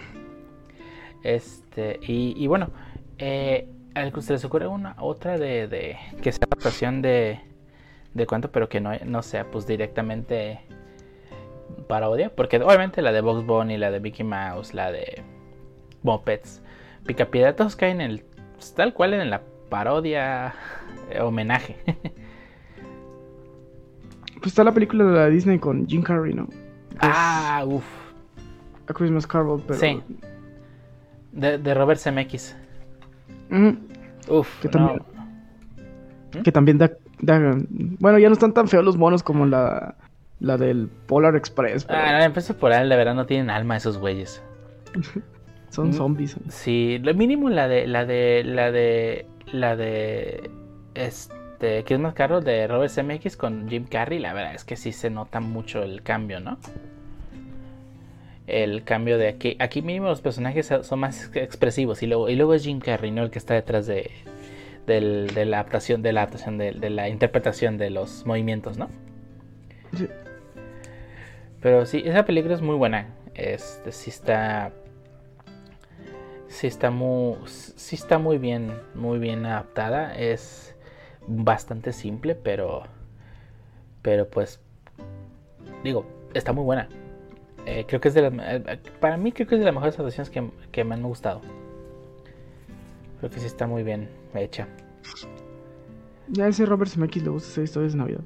[1.23, 2.69] Este, y, y bueno,
[3.17, 7.41] eh, ¿a se les ocurre una otra de, de que sea adaptación de,
[8.15, 10.61] de cuento, pero que no, no sea pues directamente
[11.89, 12.31] parodia?
[12.35, 15.23] Porque obviamente la de Box Bunny, la de Mickey Mouse, la de
[16.03, 16.63] Muppets,
[17.07, 20.55] Picapiedra, todos caen en el, pues, tal cual en la parodia
[21.11, 21.77] eh, homenaje.
[24.41, 26.49] Pues está la película de la Disney con Jim Carrey, ¿no?
[26.99, 27.85] Ah, uff.
[28.89, 29.79] A Christmas Carol, pero...
[29.79, 30.03] Sí.
[31.31, 32.57] De, de Robert Zemeckis.
[34.29, 34.73] Uf, Que no.
[34.73, 35.03] también-
[36.43, 36.91] Que también da-
[37.23, 39.95] Bueno, ya no están tan feos los monos como la,
[40.41, 43.77] la del Polar Express, pero Ah, no, empiezo por ahí, la verdad no tienen alma
[43.77, 44.43] esos güeyes.
[45.71, 45.93] son mm.
[45.93, 46.37] zombies.
[46.49, 50.51] Sí, lo mínimo la de, la de, la de, la de,
[50.95, 54.77] este, que es más caro de Robert Zemeckis con Jim Carrey, la verdad es que
[54.77, 56.59] sí se nota mucho el cambio, ¿no?
[58.49, 62.55] El cambio de aquí, aquí mínimo los personajes son más expresivos y luego, y luego
[62.55, 63.23] es Jim Carrey, ¿no?
[63.23, 64.11] El que está detrás de,
[64.87, 68.89] del- de la adaptación, de la adaptación, de, de la interpretación de los movimientos, ¿no?
[69.97, 70.09] Sí.
[71.61, 73.09] Pero sí, esa película es muy buena.
[73.35, 74.73] Este sí está.
[76.49, 77.37] Sí está muy.
[77.47, 78.73] Sí está muy bien.
[78.95, 80.15] Muy bien adaptada.
[80.17, 80.75] Es
[81.27, 82.83] bastante simple, pero.
[84.03, 84.61] Pero pues.
[85.85, 86.89] Digo, está muy buena.
[87.65, 88.33] Eh, creo que es de las.
[88.67, 91.41] eh, Para mí creo que es de las mejores adaptaciones que, que me han gustado.
[93.21, 94.09] Creo que sí está muy bien
[94.41, 94.69] hecha.
[96.29, 98.21] Ya ese Robert Zemeckis le gusta hacer historias de Navidad.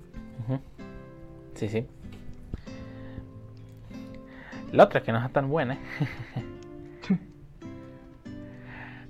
[0.45, 0.61] Ujú.
[1.55, 1.87] Sí, sí.
[4.73, 5.79] La otra que no está tan buena.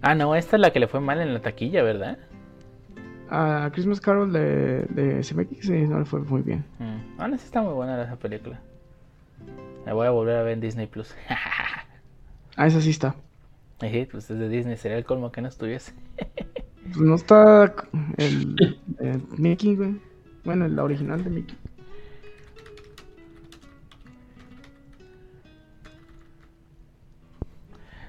[0.02, 2.18] ah, no, esta es la que le fue mal en la taquilla, ¿verdad?
[3.28, 6.64] A Christmas Carol de, de Zemeckis sí, no le fue muy bien.
[6.78, 7.20] Mm.
[7.20, 8.60] Ahora sí está muy buena esa película.
[9.84, 11.14] La voy a volver a ver en Disney Plus.
[12.58, 13.14] Ah, esa sí está.
[13.82, 15.92] Eje, pues es de Disney, sería el colmo que no estuviese.
[16.92, 17.74] Pues no está
[18.16, 20.00] el, el Mickey, güey.
[20.44, 21.56] Bueno, la original de Mickey.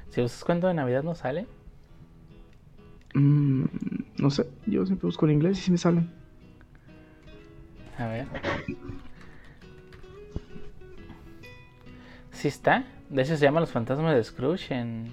[0.10, 1.48] Si usas cuento de Navidad no sale.
[3.14, 3.66] Mm,
[4.18, 6.10] no sé, yo siempre busco en inglés y sí me salen.
[7.98, 8.28] A ver.
[12.32, 12.86] Sí está.
[13.10, 15.12] De hecho se llama Los Fantasmas de Scrooge en...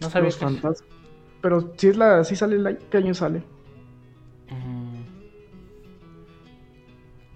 [0.00, 0.44] No sabía Los que...
[0.44, 0.97] fantasmas.
[1.40, 3.42] Pero si es la, si sale el año, ¿qué año sale?
[4.50, 5.02] Mm.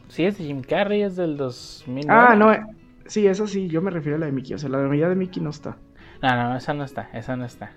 [0.09, 2.07] Sí, es de Jim Carrey, es del 2000.
[2.09, 2.61] Ah, no, eh,
[3.07, 4.55] sí, esa sí, yo me refiero a la de Mickey.
[4.55, 5.77] O sea, la de de Mickey no está.
[6.23, 7.73] No, no, esa no está, esa no está.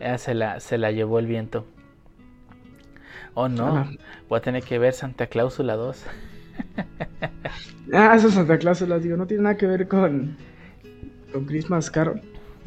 [0.00, 1.66] Esa se la, se la llevó el viento.
[3.34, 3.88] Oh no,
[4.28, 6.04] voy a tener que ver Santa Cláusula 2.
[7.92, 10.36] Ah, esas Santa Claus, las digo, no tiene nada que ver con,
[11.32, 12.20] con Christmas Carol,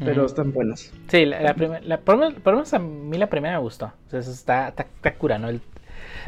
[0.04, 0.92] pero están buenas.
[1.08, 3.86] Sí, la, la primer- la- por, lo menos, a mí la primera me gustó.
[4.06, 5.48] O sea, eso está, está, está cura, ¿no?
[5.48, 5.60] El-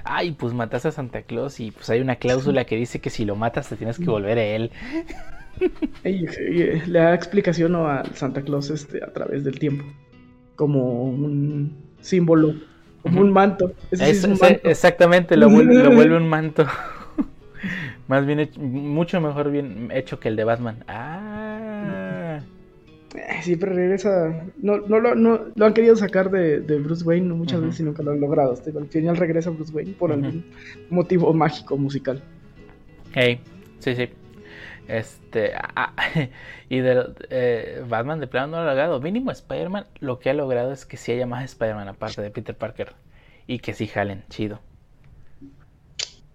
[0.05, 3.25] ay, pues matas a Santa Claus y pues hay una cláusula que dice que si
[3.25, 4.71] lo matas te tienes que volver a él.
[6.05, 7.89] Le da explicación ¿no?
[7.89, 9.85] al Santa Claus este, a través del tiempo,
[10.57, 12.55] como un símbolo,
[13.03, 13.73] como un manto.
[13.91, 14.69] Ese sí Es- es un es- manto.
[14.69, 16.67] exactamente, lo vuelve, lo vuelve un manto.
[18.09, 20.85] Más bien, hecho- mucho mejor bien hecho que el de Batman.
[20.89, 21.34] Ah.
[23.15, 24.45] Eh, Siempre regresa.
[24.61, 27.83] No, no, lo, no lo han querido sacar de, de Bruce Wayne muchas veces y
[27.85, 28.55] nunca lo han logrado.
[28.55, 30.45] Al final regresa Bruce Wayne por algún
[30.91, 32.23] motivo mágico musical.
[33.13, 33.41] Hey,
[33.79, 34.09] sí, sí.
[34.89, 35.95] Este, ah,
[36.69, 39.01] y de eh, Batman de plano no lo ha logrado.
[39.01, 42.57] Mínimo Spider-Man lo que ha logrado es que sí haya más Spider-Man aparte de Peter
[42.57, 42.95] Parker.
[43.47, 44.61] Y que sí jalen, chido.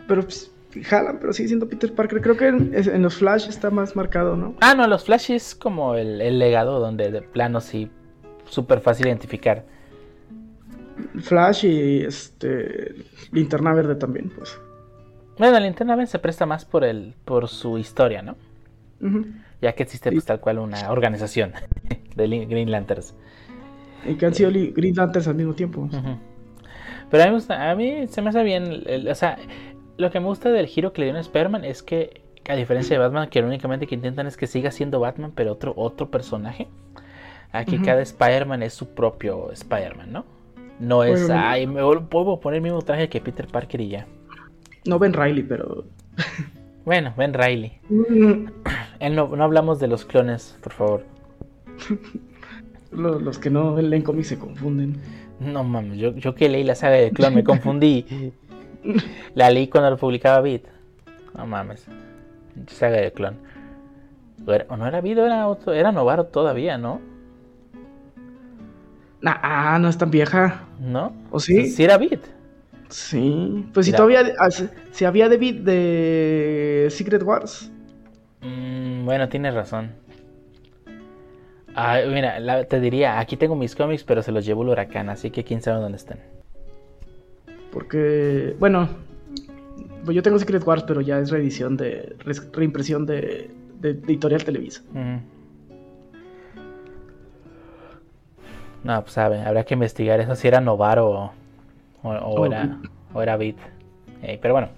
[0.07, 0.51] Pero pues,
[0.83, 2.21] jalan, pero sigue siendo Peter Parker.
[2.21, 4.55] Creo que en, los Flash está más marcado, ¿no?
[4.61, 7.89] Ah, no, los Flash es como el, el legado donde de plano sí,
[8.45, 9.65] súper fácil identificar.
[11.21, 12.95] Flash y este
[13.31, 14.59] Linterna Verde también, pues.
[15.37, 18.35] Bueno, linterna verde se presta más por el, por su historia, ¿no?
[19.61, 21.53] Ya que existe pues tal cual una organización
[22.17, 23.15] de Green Lanterns.
[24.05, 25.87] Y que han sido Green Lanterns al mismo tiempo.
[27.09, 29.37] Pero a mí, a mí se me hace bien, el- o sea,
[29.99, 32.95] lo que me gusta del giro que le dio en Spider-Man es que a diferencia
[32.97, 36.67] de Batman, que únicamente que intentan es que siga siendo Batman, pero otro, otro personaje.
[37.51, 40.25] Aquí cada Spider-Man es su propio Spider-Man, ¿no?
[40.79, 44.07] No es, Bueno, ay, me puedo poner el mismo traje que Peter Parker y ya.
[44.85, 45.85] No Ben Riley, pero.
[46.85, 47.73] Bueno, Ben Riley.
[47.89, 48.47] Mm,
[48.99, 51.03] Él no, no hablamos de los clones, por favor.
[52.91, 54.97] lo- Los que no leen cómics se confunden.
[55.39, 58.05] No mames, yo, yo que leí la saga de clon me confundí.
[59.35, 60.63] La leí cuando lo publicaba Beat.
[61.35, 61.85] No mames.
[62.67, 63.35] Saga de clon.
[64.69, 67.01] O, no era o era, otro- era Novaro todavía, ¿no?
[69.23, 70.63] Ah, no es tan vieja.
[70.79, 71.13] ¿No?
[71.31, 71.67] ¿O sí?
[71.69, 72.21] Sí era Beat.
[72.89, 73.65] Sí.
[73.73, 74.23] Pues si todavía.
[74.91, 77.69] Si había David de Secret Wars.
[78.41, 79.91] Mm, bueno, tienes razón.
[81.75, 85.09] Ah, mira, la- te diría, aquí tengo mis cómics, pero se los llevó el huracán,
[85.09, 86.19] así que quién sabe dónde están.
[87.71, 88.55] Porque.
[88.59, 88.89] Bueno.
[90.05, 92.15] Pues yo tengo Secret Wars, pero ya es reedición de.
[92.19, 93.51] re- reimpresión de,
[93.81, 94.81] de Editorial Televisa.
[98.83, 101.31] No, pues sabe, habrá que investigar eso si era Novaro o,
[102.03, 102.79] o- o O era,
[103.13, 103.37] o era.
[103.41, 104.69] Eh, pero bueno.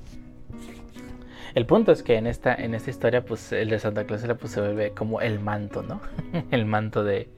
[1.54, 4.36] El punto es que en esta, en esta historia, pues el de Santa Claus era,
[4.36, 6.00] pues, se vuelve como el manto, ¿no?
[6.52, 7.30] el manto de,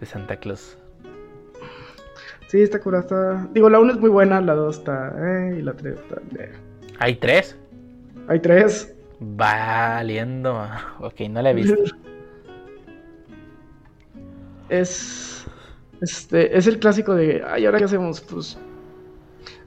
[0.00, 0.78] de Santa Claus.
[2.48, 3.48] Sí, esta cura está.
[3.52, 5.14] Digo, la 1 es muy buena, la 2 está.
[5.18, 6.20] Eh, y la 3 está.
[6.42, 6.52] eh.
[6.98, 7.56] Hay tres.
[8.28, 8.94] Hay tres.
[9.20, 10.66] Valiendo.
[11.00, 11.82] Ok, no la he visto.
[14.68, 15.44] Es.
[16.00, 17.44] Este, es el clásico de.
[17.46, 18.20] Ay, ¿ahora qué hacemos?
[18.22, 18.58] Pues.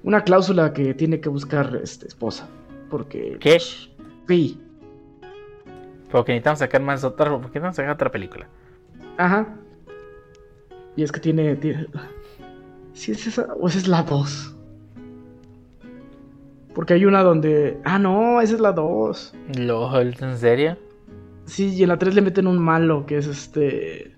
[0.03, 2.47] Una cláusula que tiene que buscar este, esposa.
[2.89, 3.37] Porque.
[3.39, 3.59] ¿Qué?
[4.27, 4.59] Sí.
[6.11, 7.29] Porque necesitamos sacar más otra.
[7.29, 8.47] Porque necesitamos sacar otra película.
[9.17, 9.55] Ajá.
[10.95, 11.55] Y es que tiene.
[11.57, 11.87] tiene...
[12.97, 13.43] ¿Sí es esa?
[13.59, 14.55] ¿O esa es la 2?
[16.73, 17.79] Porque hay una donde.
[17.85, 19.33] Ah, no, esa es la 2.
[19.57, 20.77] LOL, ¿en serio?
[21.45, 24.15] Sí, y en la 3 le meten un malo que es este.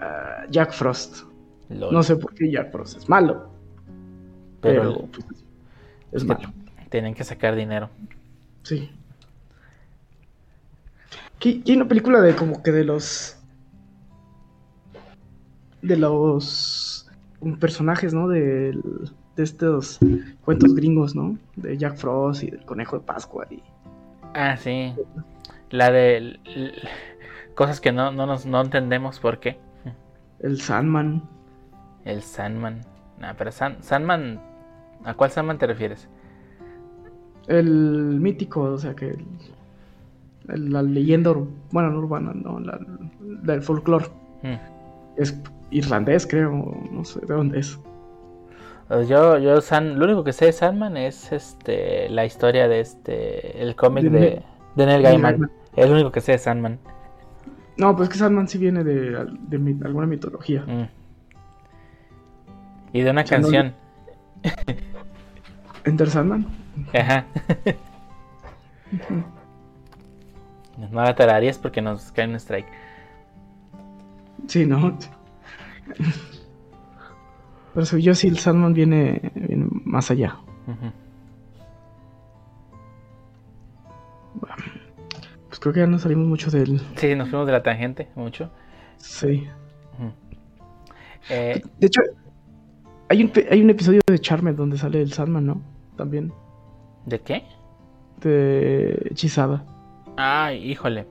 [0.00, 1.24] ah, Jack Frost.
[1.68, 1.92] LOL.
[1.92, 3.50] No sé por qué Jack Frost es malo.
[4.60, 5.06] pero Pero.
[5.08, 5.26] pues,
[6.12, 6.50] es malo.
[6.90, 7.90] tienen que sacar dinero.
[8.62, 8.90] Sí.
[11.38, 13.36] ¿Qué- qué hay una película de como que de los.
[15.82, 16.93] De los
[17.60, 18.28] personajes, ¿no?
[18.28, 18.78] De
[19.36, 19.98] estos
[20.44, 21.36] cuentos gringos, ¿no?
[21.56, 23.46] De Jack Frost y del conejo de Pascua.
[23.50, 23.60] Y...
[24.34, 24.94] Ah, sí.
[25.70, 26.38] La de
[27.54, 29.58] cosas que no, no, nos, no entendemos por qué.
[30.40, 31.22] El Sandman.
[32.04, 32.80] El Sandman.
[33.18, 34.40] Nah, pero San- Sandman.
[35.04, 36.08] ¿A cuál Sandman te refieres?
[37.46, 39.10] El mítico, o sea que.
[39.10, 39.26] el-
[40.48, 41.32] el- la leyenda,
[41.72, 42.78] bueno, no urbana, no, la,
[43.20, 44.06] del folclore.
[44.42, 44.56] Hmm.
[45.16, 45.38] Es
[45.76, 46.50] irlandés, creo,
[46.90, 47.78] no sé de dónde es.
[48.88, 52.80] Pues Yo, yo San, lo único que sé de Sandman es este la historia de
[52.80, 54.42] este el cómic De de, Neil-
[54.76, 55.32] de Neil Neil Gaiman.
[55.32, 55.50] Gaiman.
[55.76, 56.78] Es lo único que sé de Sandman.
[57.76, 59.16] No, pues que Sandman sí viene de,
[59.84, 60.62] alguna mitología.
[60.66, 60.88] Mm.
[62.92, 63.74] Y de una canción.
[65.84, 66.46] Enter Sandman.
[66.92, 67.24] Ajá.
[70.78, 72.68] No la tararías porque nos cae un strike.
[74.46, 74.96] Sí, ¿no?
[77.74, 80.36] Pero según yo sí el Sandman viene, viene más allá.
[85.48, 86.80] Pues creo que ya no salimos mucho del...
[86.96, 88.50] Sí, nos fuimos de la tangente mucho.
[88.96, 89.46] Sí.
[91.30, 92.00] Eh, De hecho,
[93.08, 95.62] hay un, hay un episodio de Charmed donde sale el Sandman, ¿no?
[95.96, 96.32] También.
[97.06, 97.44] ¿De qué?
[98.20, 99.64] De Hechizada.
[100.16, 101.06] Ay, híjole.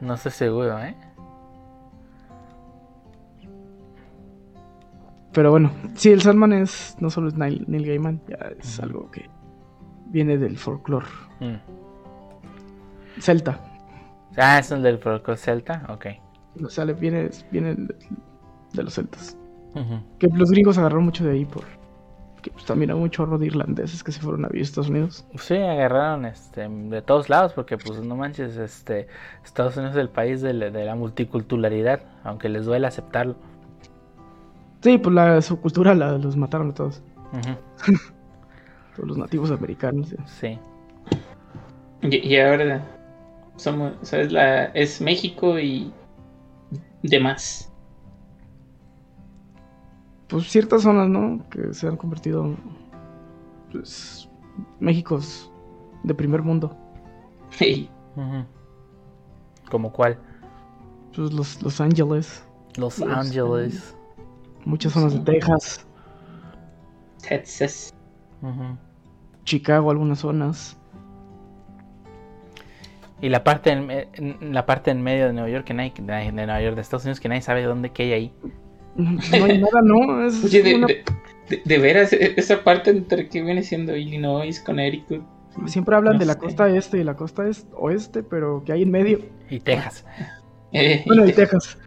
[0.00, 0.96] No estoy seguro, ¿eh?
[5.32, 6.96] Pero bueno, sí, el Sandman es...
[7.00, 9.30] No solo es Neil, Neil Gaiman, ya es algo que
[10.06, 11.06] viene del folclore
[11.40, 11.56] Mm.
[13.20, 13.58] celta.
[14.36, 15.84] Ah, es el del folclore celta.
[15.88, 16.06] Ok.
[16.64, 19.36] O sea, viene, viene de, los celtas.
[20.18, 21.64] Que los gringos agarraron mucho de ahí por...
[22.42, 24.90] Que pues, también hay un chorro de irlandeses que se fueron a vivir a Estados
[24.90, 25.24] Unidos.
[25.36, 29.06] Sí, agarraron este, de todos lados porque pues no manches, este,
[29.44, 33.36] Estados Unidos es el país de la multiculturalidad, aunque les duele aceptarlo.
[34.82, 37.02] Sí, pues la, su cultura la, los mataron a todos.
[37.32, 37.94] Ujú,
[38.96, 40.14] Todos los nativos americanos.
[40.26, 40.58] Sí.
[42.02, 42.84] Y, y ahora
[43.56, 45.92] somos, o sea, es, la, es México y
[47.02, 47.72] demás.
[50.28, 51.48] Pues ciertas zonas, ¿no?
[51.48, 52.56] Que se han convertido...
[53.70, 54.28] Pues...
[54.80, 55.50] Méxicos
[56.02, 56.76] de primer mundo.
[58.16, 58.44] Ujú.
[59.70, 60.18] ¿Como cuál?
[61.14, 62.44] Pues los, los Ángeles.
[62.76, 63.96] Los Los Ángeles.
[64.64, 65.20] Muchas zonas de.
[65.32, 65.86] Texas.
[67.28, 67.94] Texas.
[69.44, 70.76] Chicago, algunas zonas.
[73.20, 76.02] Y la parte en, en- la parte en medio de Nueva York que nadie, de
[76.02, 78.32] de Nueva York, de Estados Unidos que nadie sabe dónde que hay ahí.
[78.96, 80.26] No hay nada, ¿no?
[80.26, 81.04] Es Oye, de, una- de-
[81.48, 85.22] de- de veras, e- esa parte entre que viene siendo Illinois, Connecticut.
[85.66, 86.38] Siempre hablan no de la sé.
[86.40, 89.20] costa este y la costa est- oeste, pero que hay en medio.
[89.50, 90.04] Y Texas.
[90.72, 91.78] eh, Bueno, y y te- Texas.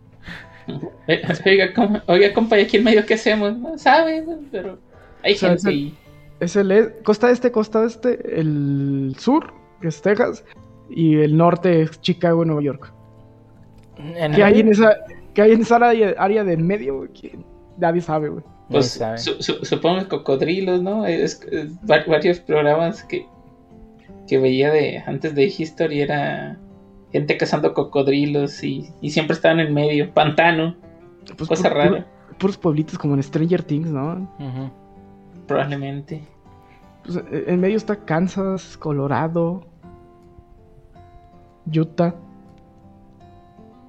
[1.46, 3.58] Oiga, com- oiga, compa, ¿y aquí en medio qué hacemos?
[3.58, 4.78] No sabe, pero
[5.24, 5.94] hay O sea, gente es el-.
[6.40, 10.44] Es el costa este, costa oeste, el sur, que es Texas,
[10.90, 12.94] y el norte es Chicago y Nueva York.
[13.98, 14.98] En ¿Qué hay en esa,
[15.34, 16.98] qué hay en esa área, área de en medio?
[16.98, 17.10] güey?
[17.14, 17.40] Que
[17.78, 18.44] Nadie sabe, güey.
[18.70, 19.18] Pues sabe.
[19.18, 21.06] su- su- supongo que cocodrilos, ¿no?
[21.06, 23.26] Es, es va- varios programas que,
[24.28, 26.58] que veía de antes de History era
[27.16, 30.76] gente cazando cocodrilos y, y siempre estaban en medio, pantano,
[31.38, 32.06] Pues cosa rara,
[32.38, 34.30] puros pueblitos como en Stranger Things, ¿no?
[35.48, 36.22] Probablemente.
[37.06, 39.66] Pues, eh, en medio está Kansas, Colorado,
[41.74, 42.16] Utah.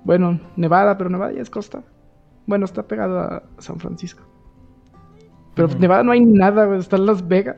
[0.04, 1.82] Bueno, Nevada, pero Nevada ya es costa.
[2.46, 4.22] Bueno, está pegado a San Francisco.
[5.56, 5.80] Pero Ujú.
[5.80, 6.78] Nevada no hay nada, güey.
[6.78, 7.56] Está Las Vegas.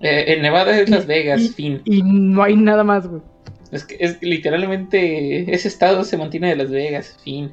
[0.00, 1.80] Eh, en Nevada es Las Vegas, y, fin.
[1.86, 3.22] Y no hay nada más, güey.
[3.72, 7.52] Es que es que literalmente ese estado se mantiene de Las Vegas, fin.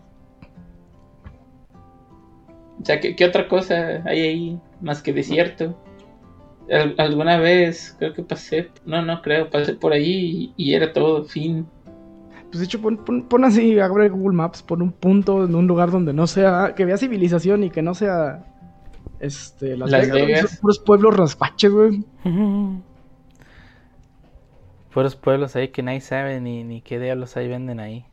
[2.82, 5.78] O sea, ¿qué, qué otra cosa hay ahí más que desierto?
[6.70, 10.92] Al- alguna vez creo que pasé, no, no creo, pasé por ahí y, y era
[10.94, 11.66] todo, fin.
[12.46, 15.66] Pues de hecho, pon, pon- pon así, abre Google Maps, pon un punto en un
[15.68, 18.46] lugar donde no sea, que vea civilización y que no sea,
[19.20, 20.28] este, Las, Las Vegas.
[20.28, 20.50] Vegas.
[20.52, 22.04] Son puros pueblos raspaches, güey.
[24.94, 28.06] Puros pueblos ahí que nadie sabe ni, ni qué diablos ahí venden ahí.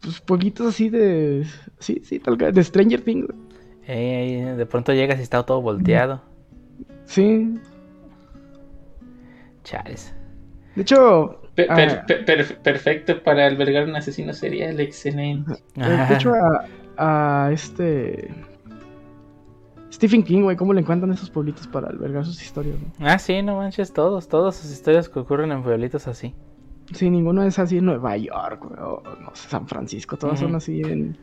[0.00, 1.44] Pues pueblitos así de,
[1.78, 3.26] sí, sí, tal que de Stranger Things.
[3.86, 6.22] Ey, de pronto llegas y está todo volteado.
[7.04, 7.58] Sí.
[9.64, 10.14] Chales.
[10.76, 11.74] De hecho, Ah.
[11.76, 15.52] per- per- per- perfecto para albergar un asesino serial, excelente.
[15.76, 18.32] eh, de hecho a, a este
[20.00, 23.06] Stephen King, güey, cómo le encuentran esos pueblitos para albergar sus historias, ¿no?
[23.06, 26.34] Ah, sí, no manches, todos, todas sus historias que ocurren en pueblitos así.
[26.94, 30.54] Sí, ninguno es así en Nueva York, güey, o no sé, San Francisco, todas son
[30.54, 31.18] así en,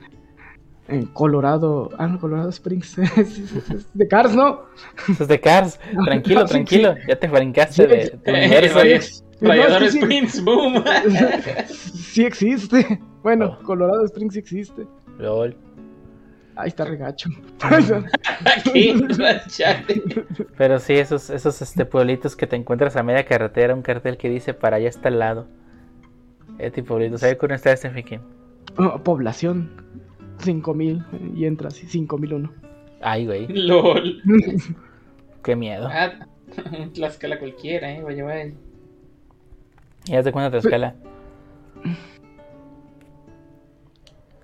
[0.88, 1.90] en Colorado.
[1.98, 2.98] Ah, no, Colorado Springs.
[3.18, 4.62] es- es- es de Cars, ¿no?
[5.10, 5.80] Es de Cars.
[6.06, 6.94] Tranquilo, tranquilo.
[7.08, 8.80] Ya te brincaste Sí, de tu universo.
[9.42, 9.98] No, sí.
[9.98, 10.84] Springs, boom.
[11.68, 13.02] sí existe.
[13.24, 13.64] Bueno, Oh.
[13.64, 14.86] Colorado Springs sí existe.
[15.18, 15.58] LOL.
[16.58, 17.30] Ahí está regacho.
[17.62, 18.96] Aquí.
[20.58, 24.30] Pero sí, esos, esos este, pueblitos que te encuentras a media carretera, un cartel que
[24.30, 25.48] dice para allá está al lado.
[26.58, 28.20] Este pueblito, ¿sabe cuándo está este King?
[28.78, 29.70] Oh, población
[30.40, 31.06] 5000
[31.36, 32.52] y entras 5001.
[33.02, 34.24] Ay, güey, LOL.
[35.44, 35.88] qué miedo.
[35.92, 36.28] Ah,
[36.80, 38.52] un Tlaxcala cualquiera, eh, vaya, vaya.
[40.06, 40.96] ¿Y haz de cuenta te escala?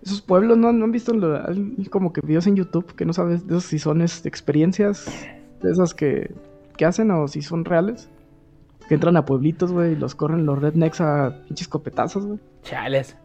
[0.04, 1.40] Esos pueblos no, no han visto lo-
[1.90, 5.06] como que videos en YouTube que no sabes de esos si son este, experiencias
[5.62, 6.34] de esas que,
[6.78, 8.10] que hacen o si son reales.
[8.90, 12.40] Que entran a pueblitos, güey, y los corren los rednecks a pinches copetazos, güey.
[12.64, 13.16] Chales.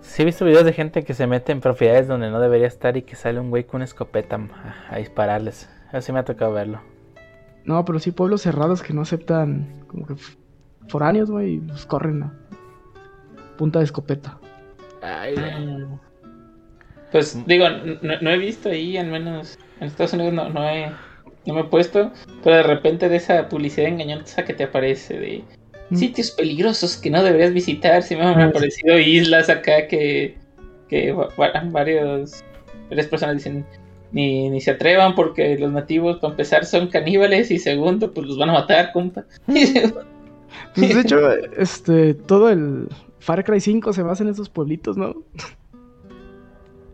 [0.00, 2.96] Sí he visto videos de gente que se mete en propiedades donde no debería estar
[2.96, 5.68] y que sale un güey con una escopeta a, a dispararles.
[5.90, 6.80] Así me ha tocado verlo.
[7.64, 10.14] No, pero sí pueblos cerrados que no aceptan como que
[10.88, 12.32] foráneos, güey, y los corren a
[13.56, 14.38] punta de escopeta.
[15.02, 15.36] Ay.
[17.10, 20.90] Pues digo, no, no he visto ahí, al menos en Estados Unidos no, no, he,
[21.46, 22.10] no me he puesto,
[22.42, 25.44] pero de repente de esa publicidad engañosa que te aparece de
[25.90, 25.96] Mm.
[25.96, 30.38] sitios peligrosos que no deberías visitar, sí me han Ah, aparecido islas acá que,
[30.88, 32.42] que va- va- varios,
[32.88, 33.66] varias personas dicen
[34.10, 38.38] ni, ni se atrevan porque los nativos para empezar son caníbales y segundo pues los
[38.38, 39.24] van a matar, compa.
[40.74, 42.88] Pues de hecho, este, todo el
[43.22, 45.14] Far Cry 5 se basa en esos pueblitos, ¿no?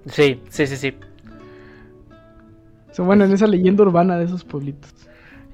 [0.05, 0.95] Sí, sí, sí, sí.
[2.91, 4.95] O sea, bueno, en esa leyenda urbana de esos pueblitos.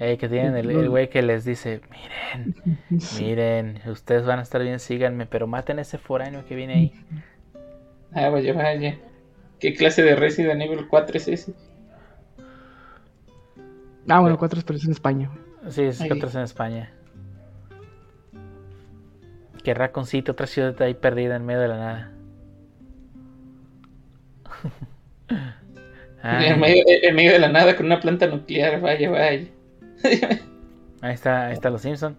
[0.01, 2.57] Eh, que tienen el, güey que les dice, miren,
[3.21, 6.93] miren, ustedes van a estar bien, síganme, pero maten a ese foráneo que viene ahí.
[8.13, 8.99] ah, vaya, vaya.
[9.61, 11.55] ¿Qué clase de Resident Evil 4 es ese?
[14.09, 15.31] Ah, bueno, cuatro experiencias en España.
[15.69, 16.09] Sí, es Ahí.
[16.09, 16.93] que otros en España.
[19.65, 22.13] Que Raconcito, otra ciudad ahí perdida en medio de la nada.
[26.27, 29.47] En, medio, en medio de la nada con una planta nuclear, vaya, vaya.
[31.03, 32.17] ahí está, ahí está los Simpson.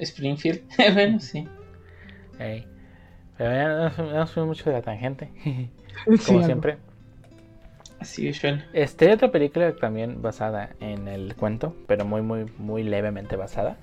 [0.00, 0.62] Springfield,
[0.94, 1.48] bueno, sí.
[2.38, 2.64] Ey.
[3.36, 5.70] Pero ya nos, nos fuimos mucho de la tangente, Sí,
[6.26, 6.46] como algo.
[6.46, 6.76] siempre.
[7.98, 8.64] Así usual.
[8.72, 13.78] Este, otra película también basada en el cuento, pero muy, muy, muy levemente basada.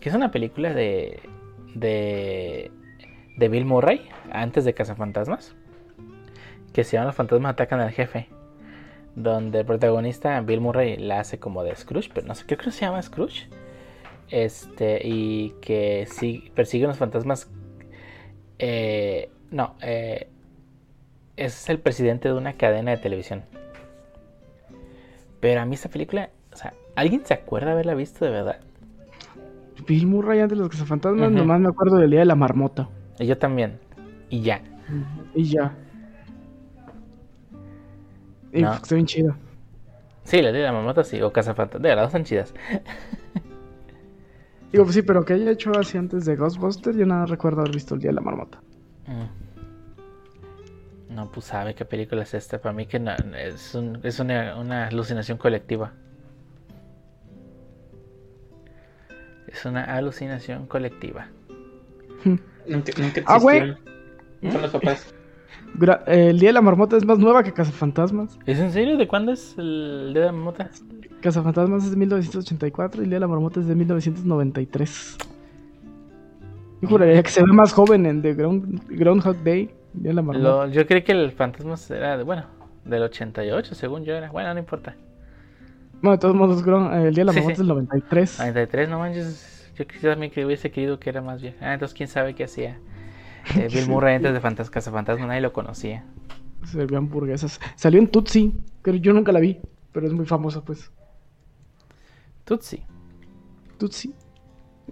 [0.00, 1.20] Que es una película de.
[1.80, 2.70] De.
[3.36, 5.54] de Bill Murray, antes de Cazafantasmas.
[6.72, 8.28] Que se llama Los fantasmas atacan al jefe.
[9.14, 12.70] Donde el protagonista, Bill Murray, la hace como de Scrooge, pero no sé, creo que
[12.70, 13.48] se llama Scrooge.
[14.30, 17.50] Este, y que sí, persigue unos fantasmas.
[18.58, 20.28] Eh, no, eh,
[21.36, 23.44] es el presidente de una cadena de televisión.
[25.40, 28.60] Pero a mí esta película, o sea, ¿alguien se acuerda haberla visto de verdad?
[29.86, 31.36] Bill Murray antes de los cazafantasmas, Ujú.
[31.38, 32.88] nomás me acuerdo del día de la marmota.
[33.18, 33.78] Y Yo también.
[34.30, 34.60] Y ya.
[35.34, 35.74] Y ya.
[38.52, 38.74] Y No.
[38.74, 39.34] está bien chido.
[40.24, 41.82] Sí, la de la mamota sí, o Cazafantasmas.
[41.82, 42.52] De verdad, son chidas.
[44.72, 47.72] Digo, pues sí, pero que haya hecho así antes de Ghostbusters, yo nada recuerdo haber
[47.72, 48.60] visto el día de la marmota.
[49.06, 49.26] Mm.
[51.14, 52.60] No, pues sabe qué película es esta.
[52.60, 55.92] Para mí que no- es, un- es una, una alucinación colectiva.
[59.48, 61.28] Es una alucinación colectiva.
[62.24, 63.58] Nunca, nunca Ah, güey.
[63.58, 64.52] existieron.
[64.52, 65.14] Son los papás.
[65.78, 68.38] Gra- eh, el día de la marmota es más nueva que Cazafantasmas.
[68.46, 68.96] ¿Es en serio?
[68.96, 70.70] ¿De cuándo es el día de la mamota?
[71.20, 75.18] Cazafantasmas es de 1984 y el día de la marmota es de 1993.
[76.82, 79.70] Yo juraría que se ve más joven en The Ground, Groundhog Day.
[79.94, 80.48] el Día de la marmota.
[80.66, 82.44] Lo- yo creí que el Fantasmas era, de, bueno,
[82.84, 84.30] del 88, según yo era.
[84.30, 84.94] Bueno, no importa.
[86.02, 87.52] Bueno, de todos modos, el día de la Sí, marmota sí.
[87.52, 88.38] es el 93.
[88.38, 89.72] 93, no manches.
[89.76, 91.58] Yo, yo también que hubiese querido que era más vieja.
[91.60, 92.78] Ah, entonces quién sabe qué hacía.
[93.56, 96.04] Eh, Bill Murray antes de Fantas Fantasma, nadie lo conocía.
[96.64, 97.60] Servían hamburguesas.
[97.76, 99.60] Salió en Tutsi, pero yo nunca la vi,
[99.92, 100.90] pero es muy famosa, pues.
[102.44, 102.82] Tutsi.
[103.78, 104.14] Tutsi.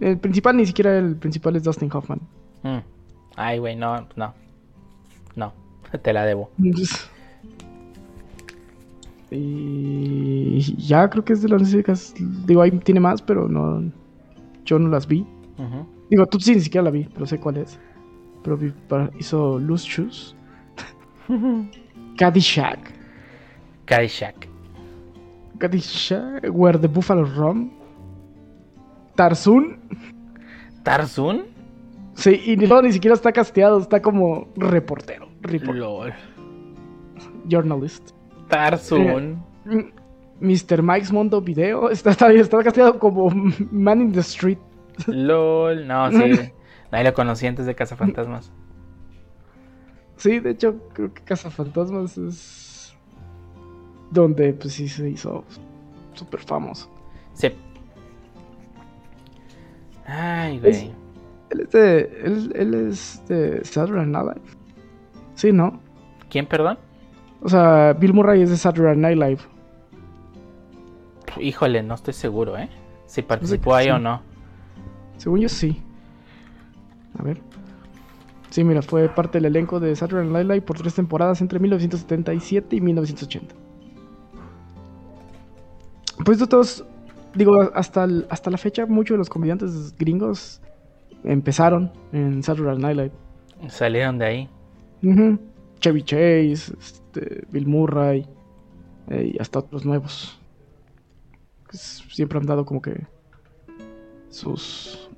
[0.00, 2.20] El principal ni siquiera el principal es Dustin Hoffman.
[2.62, 2.78] Mm.
[3.36, 4.34] Ay, güey, no, no.
[5.36, 5.52] No,
[6.02, 6.50] te la debo.
[9.34, 12.14] Y ya creo que es de las únicas.
[12.46, 13.90] Digo, ahí tiene más, pero no.
[14.64, 15.26] Yo no las vi.
[16.10, 17.78] Digo, Tutsi ni siquiera la vi, pero sé cuál es.
[18.42, 20.36] Pero vi- para- hizo Loose Shoes.
[22.16, 22.92] Caddyshack.
[23.86, 24.48] Caddyshack.
[25.58, 26.48] Caddyshack.
[26.52, 27.72] Where the Buffalo Run.
[29.16, 29.78] Tarzun.
[30.82, 31.42] Tarzun.
[32.14, 35.28] Sí, y no, ni siquiera está casteado, está como reportero.
[35.42, 36.12] report- LOL.
[37.48, 38.10] journalist.
[38.54, 39.42] Tarzun.
[39.64, 39.92] Mm,
[40.40, 40.82] Mr.
[40.82, 43.30] Mike's Mondo Video está, está, está casteado como
[43.70, 44.58] Man in the Street.
[45.06, 45.86] LOL.
[45.86, 46.52] No, sí.
[46.92, 48.52] Nadie lo conocía antes de Cazafantasmas.
[50.16, 52.94] Sí, de hecho, creo que Cazafantasmas es
[54.10, 55.44] donde pues sí se hizo
[56.12, 56.88] súper famoso.
[57.32, 57.48] Sí.
[60.06, 60.92] Ay, güey.
[61.50, 64.56] Él es de, él, él es de Saturday Night Live.
[65.34, 65.80] Sí, ¿no?
[66.30, 66.78] ¿Quién, perdón?
[67.44, 69.38] O sea, Bill Murray es de Saturday Night Live.
[71.38, 72.68] Híjole, no estoy seguro, ¿eh?
[73.06, 73.90] Si participó ahí sí.
[73.90, 74.22] o no.
[75.18, 75.80] Según yo sí.
[77.18, 77.40] A ver.
[78.50, 82.76] Sí, mira, fue parte del elenco de Saturday Night Live por tres temporadas entre 1977
[82.76, 83.54] y 1980.
[86.24, 86.84] Pues todos,
[87.34, 90.60] digo, hasta, el- hasta la fecha muchos de los comediantes gringos
[91.24, 93.12] empezaron en Saturday Night Live.
[93.68, 94.48] Salieron de ahí.
[95.02, 95.38] Ujú.
[95.84, 98.26] Chevy Chase, este, Bill Murray
[99.10, 100.40] eh, y hasta otros nuevos.
[101.70, 103.06] Que siempre han dado como que
[104.30, 105.10] sus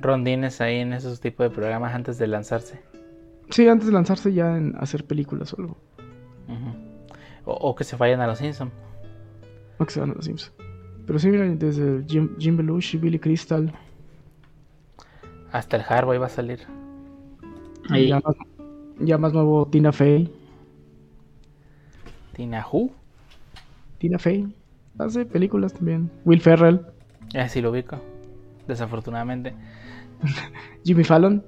[0.00, 2.82] Rondines ahí en esos tipos de programas antes de lanzarse.
[3.50, 5.76] Sí, antes de lanzarse ya en hacer películas o algo.
[7.46, 8.70] O, o que se vayan a los Simpsons.
[9.80, 10.54] No que se van a los Simpsons.
[11.04, 13.74] Pero sí, miren, desde Jim, Jim Belushi, Billy Crystal.
[15.50, 16.60] Hasta el Harboy va a salir.
[17.90, 18.36] Ya más,
[19.00, 20.32] ya más nuevo Tina Fey.
[22.34, 22.90] Tina Who.
[23.98, 24.54] Tina Fey.
[24.98, 26.10] Hace películas también.
[26.24, 26.80] Will Ferrell.
[27.32, 28.00] Ese sí lo ubico.
[28.66, 29.54] Desafortunadamente.
[30.84, 31.44] Jimmy Fallon.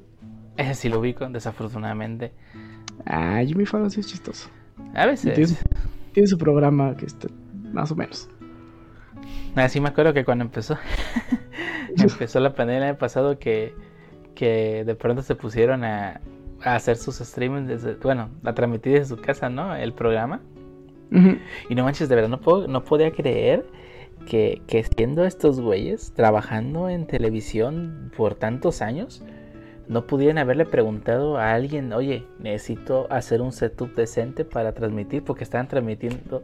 [0.57, 2.33] Ese sí lo ubico, desafortunadamente.
[3.05, 4.49] Ah, Jimmy Fallon sí es chistoso.
[4.95, 5.35] A veces.
[5.35, 5.53] Tiene,
[6.13, 7.29] tiene su programa que está
[7.73, 8.29] más o menos.
[9.55, 10.77] Así me acuerdo que cuando empezó.
[11.97, 13.75] empezó la pandemia el año pasado que,
[14.35, 16.21] que de pronto se pusieron a
[16.63, 19.75] hacer sus streamings desde, bueno, a transmitir desde su casa, ¿no?
[19.75, 20.41] El programa.
[21.69, 23.65] Y no manches, de verdad, no, puedo, no podía creer
[24.27, 29.23] que, que siendo estos güeyes trabajando en televisión por tantos años,
[29.89, 35.45] no pudieran haberle preguntado a alguien, oye, necesito hacer un setup decente para transmitir, porque
[35.45, 36.43] estaban transmitiendo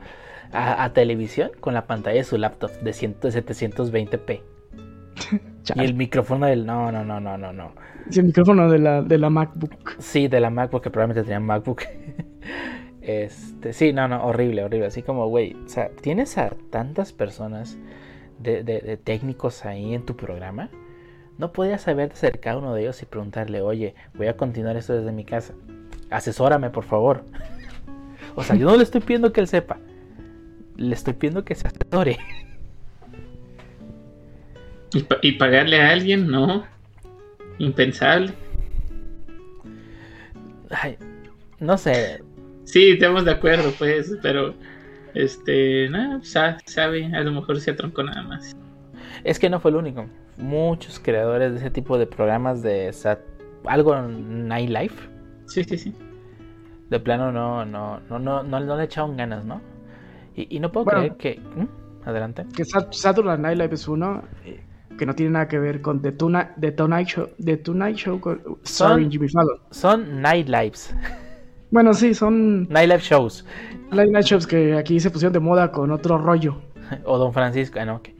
[0.52, 4.51] a, a televisión con la pantalla de su laptop de, 100 de 720p.
[5.76, 6.66] Y el micrófono del...
[6.66, 7.72] No, no, no, no, no, no.
[8.10, 9.94] Sí, el micrófono de la, de la MacBook.
[10.00, 11.82] Sí, de la Mac, porque probablemente tenían MacBook.
[13.00, 14.86] Este, sí, no, no, horrible, horrible.
[14.86, 17.76] Así como, güey, o sea, tienes a tantas personas
[18.38, 20.70] de, de- de técnicos ahí en tu programa.
[21.38, 24.92] No podías haberte acercado a uno de ellos y preguntarle, oye, voy a continuar esto
[24.92, 25.54] desde mi casa.
[26.10, 27.24] Asesórame, por favor.
[28.34, 29.78] O sea, yo no le estoy pidiendo que él sepa.
[30.76, 32.16] Le estoy pidiendo que se asesore.
[34.94, 36.28] ¿Y, pa- y pagarle a alguien?
[36.28, 36.64] No.
[37.58, 38.32] Impensable.
[40.70, 40.96] Ay,
[41.60, 42.22] no sé,
[42.64, 44.54] Sí, estamos de acuerdo, pues, pero.
[45.14, 45.88] Este.
[45.90, 48.56] No, sa- sabe, a lo mejor se atroncó nada más.
[49.24, 50.06] Es que no fue el único.
[50.38, 53.20] Muchos creadores de ese tipo de programas de sat-
[53.66, 55.08] algo nightlife,
[55.46, 55.94] Sí, sí, sí.
[56.88, 59.60] de plano no, no, no, no, no, no le echaron ganas, ¿no?
[60.34, 61.00] Y, y no puedo Bueno.
[61.00, 61.40] creer que.
[61.40, 62.08] ¿Mm?
[62.08, 62.46] Adelante.
[62.56, 64.60] Que Sat- Saturday Night Live es uno eh,
[64.98, 68.20] que no tiene nada que ver con The Tonight, The Tonight Show, The Tonight Show
[68.20, 69.58] con, starring Jimmy Fallon.
[69.70, 70.94] Son nightlives,
[71.70, 73.46] Bueno, sí, son nightlife shows.
[73.90, 76.60] late night shows que aquí se pusieron de moda con otro rollo.
[77.04, 78.14] O Don Francisco, ah, no, ¿qué?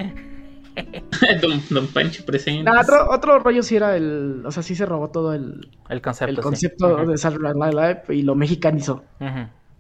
[1.43, 2.63] don, don Pancho presente.
[2.65, 6.01] Nah, otro, otro rollo sí era el, o sea, sí se robó todo el, el
[6.01, 6.31] concepto.
[6.31, 9.05] el concepto de Saturday Night Live y lo mexicanizó.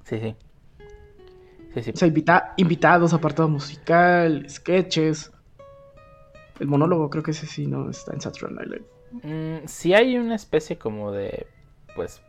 [0.05, 0.37] Sí, sí.
[1.75, 1.91] Sí, sí.
[1.95, 5.32] O sea, invita- invitados, apartado musical, sketches.
[6.63, 8.85] El monólogo creo que ese sí no está en Saturday Night Live.
[9.63, 11.47] Mm, sí hay una especie como de.
[11.97, 12.21] Pues.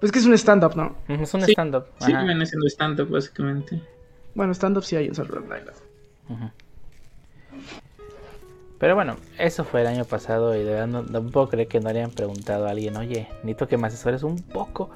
[0.00, 0.96] Pues que es un stand-up, ¿no?
[1.08, 1.86] Es un Sí, stand-up.
[2.00, 2.24] Sí, ajá.
[2.24, 3.80] viene siendo stand-up, básicamente.
[4.34, 6.50] Bueno, stand-up sí hay en Saturday Night Live.
[8.78, 11.80] Pero bueno, eso fue el año pasado y de verdad no, no puedo creer que
[11.80, 14.90] no le hayan preguntado a alguien, oye, necesito que me asesores un poco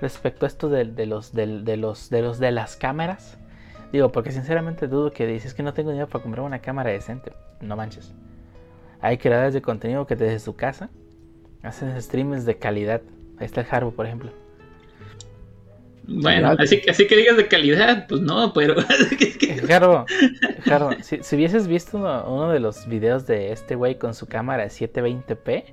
[0.00, 3.37] respecto a esto de, de los, del- de, los, de los de las cámaras.
[3.92, 7.32] Digo, porque sinceramente dudo que dices que no tengo dinero para comprar una cámara decente.
[7.60, 8.14] No manches.
[9.00, 10.90] Hay creadores de contenido que desde su casa
[11.62, 13.00] hacen streams de calidad.
[13.38, 14.30] Ahí está el Harbo, por ejemplo.
[16.10, 18.74] Bueno, así, que- así que digas de calidad, pues no, pero.
[19.68, 20.06] Jaro,
[20.64, 24.26] Jaro, si, si hubieses visto uno, uno de los videos de este güey con su
[24.26, 25.64] cámara de 720p,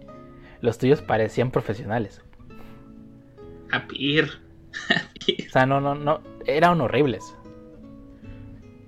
[0.62, 2.22] los tuyos parecían profesionales.
[3.72, 4.30] A pir.
[5.48, 7.36] O sea, no, no, no, eran horribles.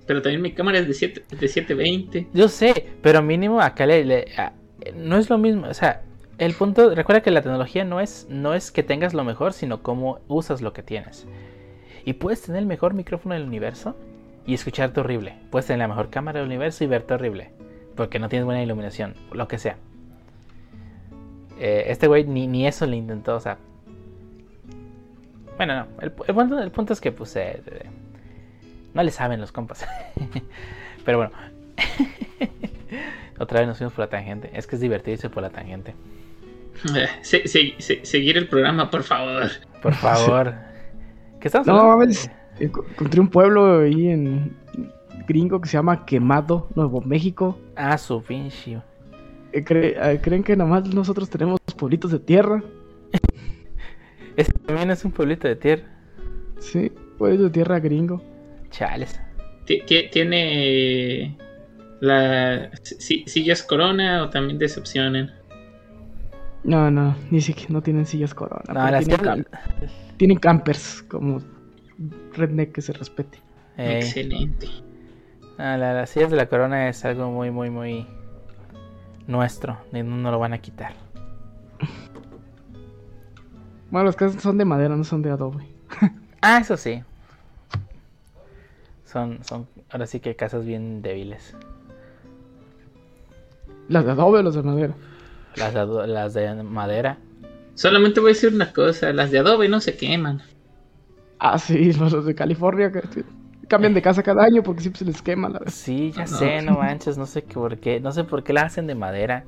[0.08, 2.26] Pero también mi cámara es de, 7, de 720.
[2.34, 4.26] Yo sé, pero mínimo acá le,
[4.96, 5.68] no es lo mismo.
[5.68, 6.02] O sea,
[6.38, 9.82] el punto, recuerda que la tecnología no es, no es que tengas lo mejor, sino
[9.82, 11.26] cómo usas lo que tienes.
[12.04, 13.96] Y puedes tener el mejor micrófono del universo
[14.46, 15.34] y escucharte horrible.
[15.50, 17.50] Puedes tener la mejor cámara del universo y verte horrible.
[17.94, 19.76] Porque no tienes buena iluminación, lo que sea.
[21.60, 23.58] Eh, este güey ni, ni eso le intentó, o sea.
[25.56, 25.86] Bueno, no.
[26.00, 26.24] El, pu-
[26.62, 27.86] el punto, es que, eh, eh,
[28.94, 29.86] no le saben los compas.
[31.04, 31.32] Pero bueno.
[33.38, 34.50] Otra vez nos fuimos por la tangente.
[34.52, 35.94] Es que es divertido irse por la tangente.
[36.96, 39.44] Eh, se- se- se- seguir el programa, por favor.
[39.82, 40.54] Por favor.
[41.40, 41.98] ¿Qué estamos No, hablando?
[41.98, 42.30] mames.
[42.58, 44.56] Encontré un pueblo ahí en
[45.28, 47.58] gringo que se llama Quemado, Nuevo México.
[47.76, 48.80] Ah, su pinche.
[49.52, 52.62] Eh, cre- eh, ¿Creen que nomás nosotros tenemos pueblitos de tierra?
[54.36, 55.84] Ese también es un pueblito de tierra.
[56.58, 58.20] Sí, pueblitos de tierra gringo.
[58.70, 59.20] Chales.
[59.64, 61.36] Ti- ti- Tiene
[62.00, 65.30] la si- sillas corona o también decepcionen.
[66.64, 68.62] No, no, ni siquiera no tienen sillas corona.
[68.68, 69.46] No, las tienen, cam-
[70.16, 71.40] tienen campers, como
[72.34, 73.38] redneck que se respete.
[73.76, 74.68] Excelente.
[75.56, 78.06] Ah, la- las sillas de la corona es algo muy, muy, muy
[79.26, 79.78] nuestro.
[79.92, 80.92] Y no nos lo van a quitar.
[83.90, 85.66] Bueno, las casas son de madera, no son de adobe.
[86.42, 87.02] Ah, eso sí.
[89.10, 91.56] Son, son, ahora sí que casas bien débiles.
[93.88, 94.94] ¿Las de adobe o las de madera?
[95.56, 97.16] Las, de las de madera.
[97.74, 100.42] Solamente voy a decir una cosa, las de Adobe no se queman.
[101.38, 102.92] Ah, sí, los de California
[103.66, 105.72] cambian de casa cada año porque siempre se les quema la vez.
[105.74, 106.26] Sí, ya No.
[106.26, 108.94] sé, no manches, no sé qué, por qué, no sé por qué la hacen de
[108.94, 109.44] madera.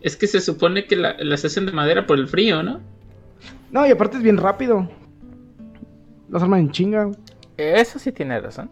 [0.00, 2.80] Es que se supone que la- las hacen de madera por el frío, ¿no?
[3.72, 4.88] No, y aparte es bien rápido.
[6.28, 7.10] Las arman en chinga.
[7.56, 8.70] Eso sí tiene razón.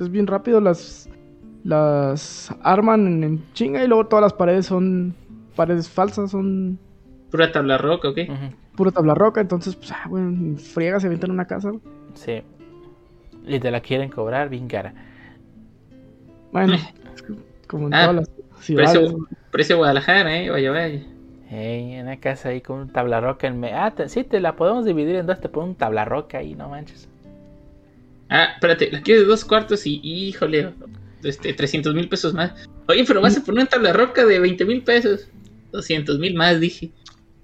[0.00, 1.08] Es bien rápido, las
[1.64, 5.14] las arman en, en chinga y luego todas las paredes son
[5.54, 6.78] paredes falsas, son
[7.30, 8.18] Pura tabla roca, ¿ok?
[8.76, 11.70] Pura tabla roca, entonces pues ah, bueno, en friega se avientan en una casa.
[12.14, 12.42] Sí.
[13.46, 14.92] Y te la quieren cobrar bien cara.
[16.52, 16.74] Bueno,
[17.14, 17.34] es que
[17.68, 18.30] como en Ah, todas las
[18.64, 18.98] ciudades.
[18.98, 20.50] Precio, precio Guadalajara, ¿eh?
[20.50, 21.00] Vaya, vaya.
[21.50, 23.76] Ey, una casa ahí con un tablarroca en medio.
[23.78, 26.68] Ah, te- sí, te la podemos dividir en dos, te pongo un tablarroca ahí, no
[26.70, 27.08] manches.
[28.34, 30.72] Ah, espérate, la quiero de dos cuartos y, híjole,
[31.22, 32.54] este, 300 mil pesos más.
[32.88, 35.28] Oye, pero vas a poner una tabla roca de 20 mil pesos.
[35.72, 36.90] 200 mil más, dije.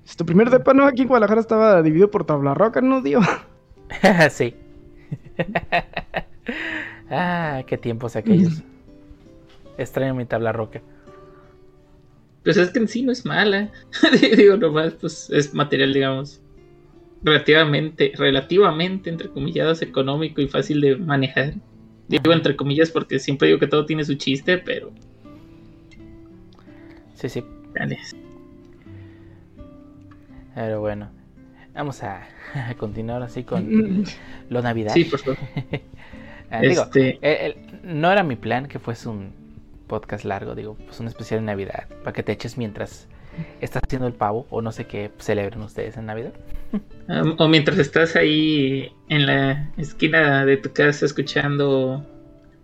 [0.05, 3.21] Si tu primer depa no aquí en Guadalajara estaba dividido por tabla roca, no dio.
[4.31, 4.55] sí.
[7.11, 8.63] ah, qué tiempos aquellos.
[9.77, 10.81] Extraño mi tabla roca.
[12.45, 13.71] Pues es que en sí no es mala.
[14.39, 16.41] Digo, nomás, pues es material, digamos,
[17.23, 21.55] relativamente, relativamente, entre comillas, económico y fácil de manejar.
[22.09, 24.91] Digo entre comillas porque siempre digo que todo tiene su chiste, pero.
[27.15, 27.45] Sí, sí.
[27.75, 27.99] Dale.
[30.55, 31.11] Pero bueno,
[31.75, 32.27] vamos a,
[32.79, 34.05] continuar así con
[34.49, 34.93] lo Navidad.
[34.95, 35.39] Sí, por favor.
[36.51, 37.59] Ah, digo, este...
[37.83, 39.35] no era mi plan que fuese un
[39.87, 43.07] podcast largo, digo, pues un especial de Navidad, para que te eches mientras
[43.61, 46.33] estás haciendo el pavo o no sé qué celebren ustedes en Navidad.
[47.39, 52.05] O mientras estás ahí en la esquina de tu casa escuchando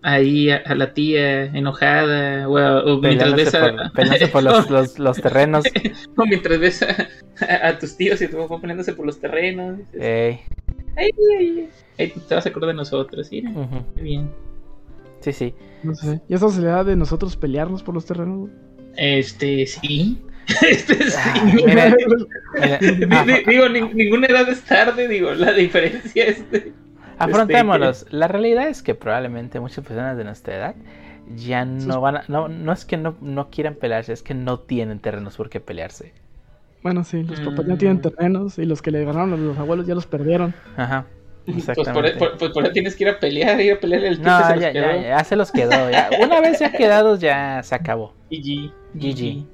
[0.02, 3.90] ahí a, la tía enojada o, mientras ves a,
[4.30, 4.42] por,
[4.98, 5.64] los, terrenos.
[6.16, 6.86] o mientras ves
[7.40, 10.40] a, tus tíos y tu papá poniéndose por los terrenos Ey.
[10.96, 13.42] Ay, te vas a acordar de nosotros ¿sí?
[13.42, 14.30] Muy bien
[15.20, 15.55] sí sí.
[15.82, 16.20] No sé.
[16.28, 18.50] Y esa se le da de nosotros pelearnos por los terrenos
[18.96, 20.22] este sí
[20.62, 21.16] este sí.
[23.11, 26.72] Ah, digo, ninguna edad es tarde, digo, la diferencia es de
[27.18, 28.07] Afrontémoslos.
[28.11, 30.74] La realidad es que probablemente muchas personas de nuestra edad
[31.36, 34.61] ya no van a, no, no es que no, no quieran pelearse, es que no
[34.61, 36.12] tienen terrenos por qué pelearse.
[36.82, 38.03] Bueno, sí, los papás ya tienen mm.
[38.03, 40.55] terrenos y los que le ganaron a los abuelos ya los perdieron.
[40.76, 41.07] Ajá.
[41.45, 44.22] Pues por, e, por, pues por, tienes que ir a pelear, ir a pelear el
[44.22, 45.90] No, ya, ya, ya, se los quedó.
[45.90, 46.09] Ya.
[46.22, 48.14] Una vez ya quedados, ya se acabó.
[48.30, 48.72] GG.
[48.95, 49.45] GG.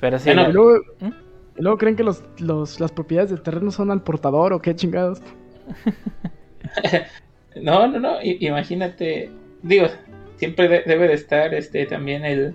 [0.00, 0.30] Pero sí.
[0.30, 1.10] Bueno, y luego, ¿Mm?
[1.56, 5.20] luego creen que los, los, las propiedades de terreno son al portador o qué chingados.
[7.56, 9.30] no, no, no, imagínate,
[9.62, 9.86] digo,
[10.36, 12.54] siempre debe de estar este también el,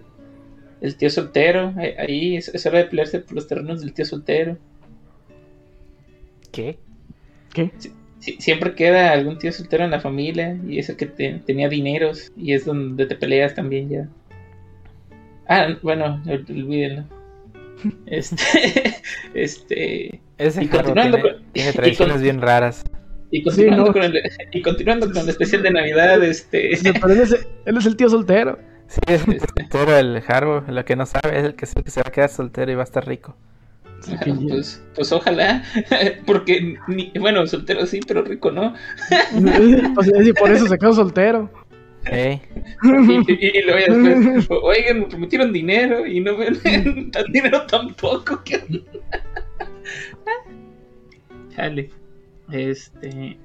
[0.81, 4.57] el tío soltero, ahí es, hora de pelearse por los terrenos del tío soltero.
[6.51, 6.77] ¿Qué?
[7.53, 7.71] ¿Qué?
[8.39, 12.53] siempre queda algún tío soltero en la familia y es el que tenía dineros y
[12.53, 14.07] es donde te peleas también ya.
[15.47, 17.03] Ah, bueno, olvídenlo.
[18.05, 18.95] Este,
[19.33, 20.21] este.
[20.37, 21.17] Ese y continuando
[21.53, 22.83] tiene, tradiciones bien raras.
[23.31, 24.21] Y continuando, con el,
[24.51, 26.73] y continuando con el especial de Navidad, este.
[26.73, 28.59] él, es, el tío soltero.
[28.87, 32.01] Sí, es el soltero, el Harbo, lo que no sabe es el que, que se
[32.01, 33.35] va a quedar soltero y va a estar rico.
[34.47, 35.63] pues, pues ojalá,
[36.25, 36.75] porque,
[37.19, 38.75] bueno, soltero sí, pero rico no.
[40.23, 41.49] y por eso se quedó soltero.
[42.05, 42.41] Hey.
[43.27, 48.43] Y, y, luego después, oigan, me prometieron dinero y no ven tan dinero tampoco.
[51.55, 51.89] Chale.
[52.51, 53.37] Este.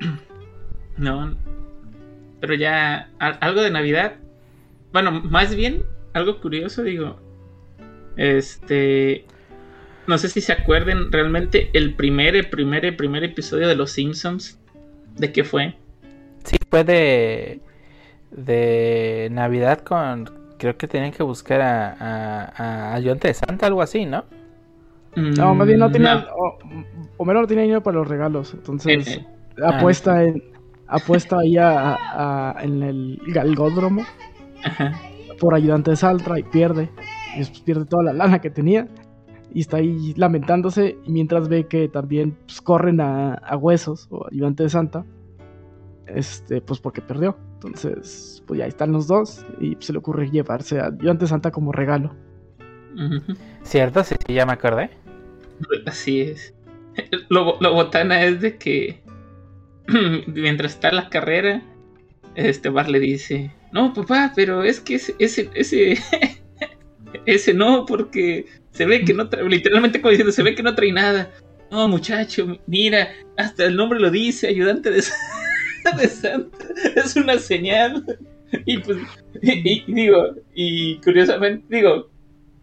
[0.96, 1.36] No.
[2.40, 3.08] Pero ya.
[3.18, 4.16] Algo de Navidad.
[4.92, 7.20] Bueno, más bien, algo curioso, digo.
[8.16, 9.24] Este.
[10.08, 13.92] No sé si se acuerden realmente el primer, el primer, el primer episodio de Los
[13.92, 14.58] Simpsons.
[15.16, 15.76] ¿De qué fue?
[16.44, 17.60] Sí, fue de.
[18.30, 20.30] De Navidad con.
[20.58, 22.44] Creo que tenían que buscar a, a,
[22.90, 24.24] a Ayudante de Santa, algo así, ¿no?
[25.16, 26.26] No, más bien no tenía.
[27.16, 28.54] Homero no tenía dinero para los regalos.
[28.54, 29.20] Entonces,
[29.62, 30.42] apuesta en.
[30.86, 34.04] Apuesta ahí a, en el galgódromo
[35.38, 36.88] por ayudante de Saltra y pierde.
[37.34, 38.88] Y después pierde toda la lana que tenía.
[39.52, 40.96] Y está ahí lamentándose.
[41.06, 45.04] mientras ve que también pues, corren a, huesos o ayudante de Santa.
[46.14, 47.36] Este, pues porque perdió.
[47.54, 49.44] Entonces, pues ya están los dos.
[49.60, 52.14] Y se le ocurre llevarse a ayudante de Santa como regalo.
[53.62, 54.02] ¿Cierto?
[54.04, 54.90] Sí, ya me acordé.
[55.86, 56.54] Así es.
[57.28, 59.00] Lo, botana es de que
[60.26, 61.62] mientras está la carrera,
[62.34, 65.98] este Bar le dice, no papá, pero es que ese, ese, ese,
[67.26, 70.74] ese no, porque se ve que no trae, literalmente como diciendo, se ve que no
[70.74, 71.30] trae nada.
[71.70, 75.02] No, muchacho, mira, hasta el nombre lo dice, ayudante de,
[75.96, 76.58] de Santa.
[76.96, 78.04] Es una señal.
[78.64, 78.98] Y pues,
[79.42, 82.08] y digo, y curiosamente, digo,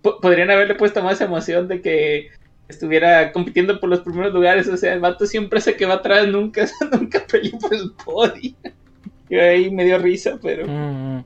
[0.02, 2.30] podrían haberle puesto más emoción de que
[2.68, 4.68] estuviera compitiendo por los primeros lugares.
[4.68, 8.54] O sea, el vato siempre hace que va atrás, nunca, nunca peleó por el podio.
[9.30, 10.66] Y ahí me dio risa, pero.
[10.68, 11.24] Mm.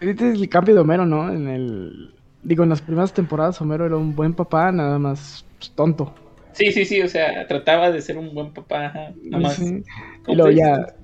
[0.00, 1.30] Este es el cambio de Homero, ¿no?
[1.32, 2.14] En el.
[2.42, 6.14] Digo, en las primeras temporadas Homero era un buen papá, nada más pues, tonto.
[6.54, 9.60] Sí, sí, sí, o sea, trataba de ser un buen papá, nada más.
[9.60, 10.94] Y luego ya,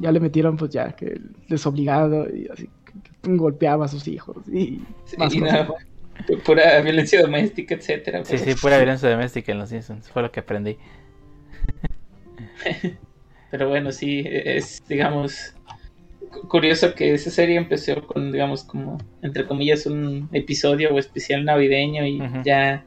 [0.00, 2.68] ya le metieron, pues ya, que desobligado y así,
[3.22, 4.82] golpeaba a sus hijos y
[5.16, 5.68] más cosas.
[6.44, 8.24] Pura violencia doméstica, etcétera.
[8.24, 10.10] Sí, sí, pura violencia doméstica en los Simpsons.
[10.10, 10.76] Fue lo que aprendí.
[13.50, 15.54] Pero bueno, sí, es, digamos,
[16.48, 22.06] curioso que esa serie empezó con, digamos, como, entre comillas, un episodio o especial navideño
[22.06, 22.84] y ya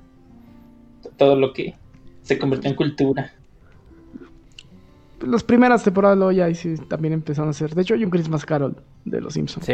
[1.17, 1.75] todo lo que
[2.23, 3.33] se convirtió en cultura.
[5.21, 7.75] las primeras temporadas luego ya ahí sí también empezaron a hacer.
[7.75, 9.65] De hecho, hay un Christmas Carol de los Simpsons.
[9.65, 9.73] Sí,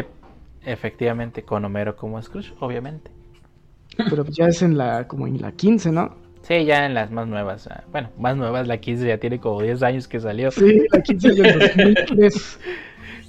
[0.64, 3.12] efectivamente, con Homero como Scrooge, obviamente.
[4.10, 6.16] Pero pues ya es en la, como en la 15, ¿no?
[6.42, 7.68] Sí, ya en las más nuevas.
[7.68, 10.52] ah, Bueno, más nuevas, la 15 ya tiene como 10 años que salió.
[10.52, 12.60] Sí, la 15 es del 2003.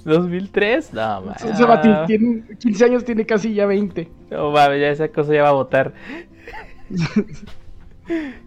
[0.05, 1.21] 2003, no,
[1.67, 4.09] vato tiene 15 años, tiene casi ya 20.
[4.31, 5.93] No mames, ya esa cosa ya va a votar.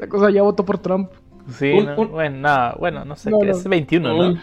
[0.00, 1.10] Esa cosa ya votó por Trump.
[1.50, 3.52] Sí, Un- no, un- bueno, no, bueno, no sé No, qué, no.
[3.52, 4.40] es 21, ¿no?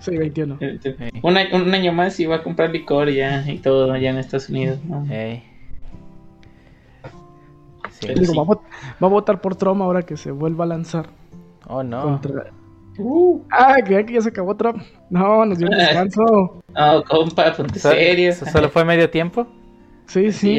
[0.00, 0.58] Sí, 21.
[1.22, 4.18] un año, un año más y va a comprar licor ya y todo allá en
[4.18, 4.78] Estados Unidos.
[4.84, 5.04] ¿no?
[5.06, 5.42] Sí.
[8.14, 8.36] Digo, sí.
[8.38, 8.60] va, a vot-
[9.02, 11.10] va a votar por Trump ahora que se vuelva a lanzar
[11.68, 12.02] Oh, no.
[12.02, 12.50] contra...
[12.98, 14.82] Uh, Ah, creía que ya se acabó Trump.
[15.08, 16.62] No, nos dio un descanso.
[16.74, 18.32] no, compa, ponte serio.
[18.34, 19.46] so- ¿Solo fue medio tiempo?
[20.06, 20.58] Sí, Sí,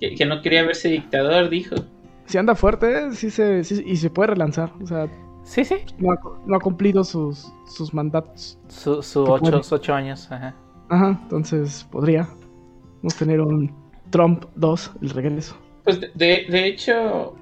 [0.00, 1.76] que, que no quería verse dictador, dijo.
[2.26, 4.72] Sí anda fuerte, sí se, sí- y se puede relanzar.
[4.82, 5.08] O sea,
[5.42, 5.76] Sí, sí.
[5.98, 6.16] no ha,
[6.46, 8.58] no ha cumplido sus, sus mandatos.
[8.68, 9.56] Su, su Que ocho, puede.
[9.58, 10.30] sus ocho años.
[10.32, 10.54] Ajá.
[10.88, 12.28] Ajá, entonces podría.
[13.02, 13.70] Vamos a tener un
[14.10, 15.56] Trump 2, el regreso.
[15.84, 17.34] Pues de, de, de hecho,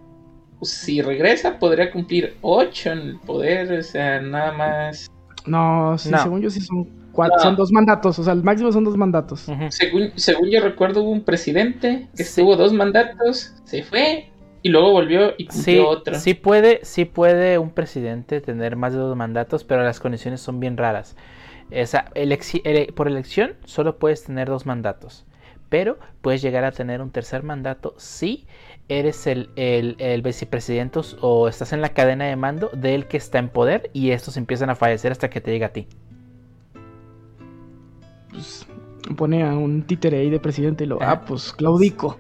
[0.62, 5.09] si regresa, podría cumplir ocho en el poder, o sea, nada más.
[5.47, 6.18] No, sí, No.
[6.22, 7.43] según yo sí son cuatro, No.
[7.43, 8.18] son dos mandatos.
[8.18, 9.47] O sea, el máximo son dos mandatos.
[9.70, 12.41] Según, según yo recuerdo, hubo un presidente que Sí.
[12.41, 14.32] estuvo dos mandatos, se fue
[14.62, 16.14] y luego volvió y cumplió Sí, otro.
[16.14, 20.60] sí puede, sí puede un presidente tener más de dos mandatos, pero las condiciones son
[20.60, 21.16] bien raras.
[21.70, 25.24] Esa, elexi- ele- por elección solo puedes tener dos mandatos,
[25.68, 28.46] pero puedes llegar a tener un tercer mandato si
[28.88, 33.38] eres el, el, el vicepresidente o estás en la cadena de mando del que está
[33.38, 35.86] en poder y estos empiezan a fallecer hasta que te llegue a ti.
[38.30, 38.66] Pues,
[39.16, 41.02] pone a un títere ahí de presidente y lo.
[41.02, 41.12] Ajá.
[41.12, 42.18] Ah, pues Claudico.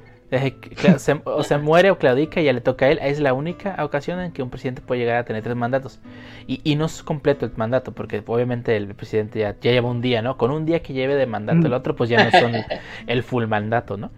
[0.96, 2.98] Se- o se muere o claudica y ya le toca a él.
[3.02, 6.00] Es la única ocasión en que un presidente puede llegar a tener tres mandatos.
[6.46, 10.00] Y, y no es completo el mandato, porque obviamente el presidente ya, ya lleva un
[10.00, 10.36] día, ¿no?
[10.38, 11.66] Con un día que lleve de mandato Mm.
[11.66, 12.52] el otro, pues ya no son
[13.06, 14.10] el full mandato, ¿no?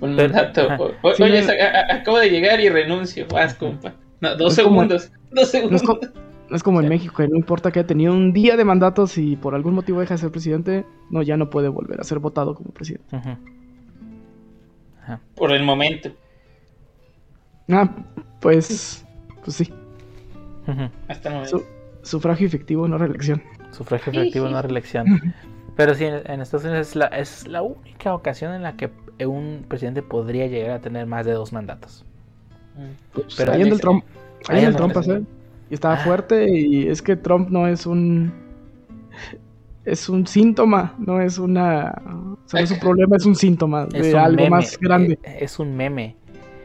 [0.00, 0.62] Un Pero- mandato.
[0.70, 0.78] ajá.
[1.16, 3.26] Sí, Oye, a- a- acabo de llegar y renuncio.
[3.30, 3.94] Vas, compa.
[4.20, 5.10] No, dos como- segundos.
[5.10, 5.82] Dos No es, segundos.
[6.48, 6.88] no es como en.
[6.88, 10.00] México, que no importa que haya tenido un día de mandatos y por algún motivo
[10.00, 13.14] deja de ser presidente, no, ya no puede volver a ser votado como presidente.
[13.16, 13.36] Ujú.
[15.08, 15.20] Ajá.
[15.34, 16.10] Por el momento.
[17.70, 17.88] Ah,
[18.40, 19.04] pues,
[19.44, 19.72] pues sí.
[21.08, 21.58] Hasta el momento.
[21.58, 21.64] Su-
[22.02, 23.42] sufragio efectivo, no reelección.
[23.70, 25.34] Sufragio efectivo, no reelección.
[25.76, 28.90] Pero sí, en en Estados Unidos es la, es la única ocasión en la que
[29.26, 32.04] un presidente podría llegar a tener más de dos mandatos.
[32.76, 33.20] Mm.
[33.36, 34.04] Pero ahí anda el Trump.
[34.48, 35.22] Ahí anda el Trump, hace-
[35.70, 36.04] Y estaba Ah.
[36.04, 38.32] fuerte y es que Trump no es un...
[39.90, 41.90] Es un síntoma, no es una...
[42.44, 44.78] O sea, no es un problema, es un síntoma de Es un algo meme, más
[44.78, 45.18] grande.
[45.22, 46.16] eh, Es un meme.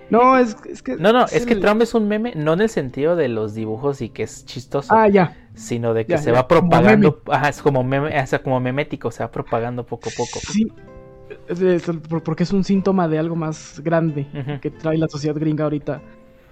[0.09, 0.97] No, es, es que...
[0.97, 3.53] No, no, es que el- Trump es un meme, no en el sentido de los
[3.55, 5.36] dibujos y que es chistoso, Ah, ya.
[5.55, 8.59] sino de que ya, se ya, va propagando, ajá, es como meme, o sea, como
[8.59, 10.39] memético, se va propagando poco a poco.
[10.51, 10.71] Sí.
[11.47, 11.80] De-
[12.24, 14.28] porque es un síntoma de algo más grande
[14.61, 16.01] que trae la sociedad gringa ahorita.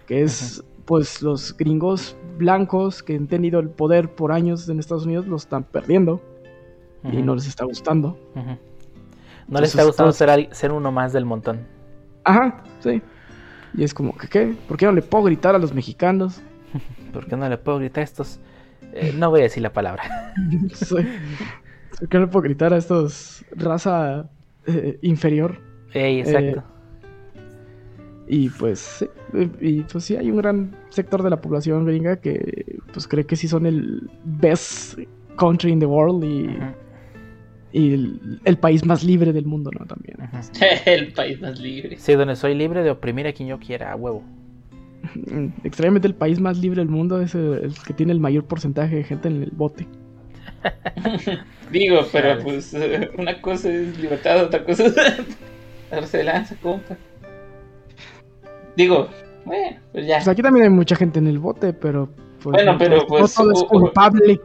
[0.08, 5.06] Que es, pues, los gringos blancos que han tenido el poder por años en Estados
[5.06, 6.22] Unidos lo están perdiendo
[7.04, 8.18] y no les está gustando.
[8.36, 8.42] No
[9.58, 11.68] Entonces, le está gustando ser, uno más del montón.
[12.24, 13.02] Ajá, sí.
[13.76, 14.56] Y es como que, ¿qué?
[14.68, 16.42] ¿Por qué no le puedo gritar a los mexicanos?
[17.14, 18.40] ¿Por qué no le puedo gritar a estos?
[18.94, 20.34] Eh, no voy a decir la palabra.
[20.74, 20.96] Sí.
[22.00, 24.30] ¿Por qué no le puedo gritar a estos raza
[24.66, 25.60] eh, inferior?
[25.94, 26.64] Ey, exacto.
[28.28, 32.16] Y pues, sí, eh, y pues sí, hay un gran sector de la población gringa
[32.16, 34.98] que pues cree que sí son el best
[35.36, 36.58] country in the world y,
[37.72, 39.86] y el, el país más libre del mundo, ¿no?
[39.86, 40.18] También.
[40.86, 41.98] el país más libre.
[41.98, 44.24] Sí, donde soy libre de oprimir a quien yo quiera, a huevo.
[45.64, 48.96] Extrañamente el país más libre del mundo es el, el que tiene el mayor porcentaje
[48.98, 49.88] de gente en el bote.
[51.72, 52.44] Digo, pero Chale.
[52.44, 54.96] pues eh, una cosa es libertad, otra cosa es
[55.90, 56.98] darse de lanza, compa.
[58.76, 59.10] Digo,
[59.46, 60.18] bueno, pues ya.
[60.18, 62.10] Pues aquí también hay mucha gente en el bote, pero
[62.42, 64.42] pues, Bueno, no pero, pues, no todo es culpable.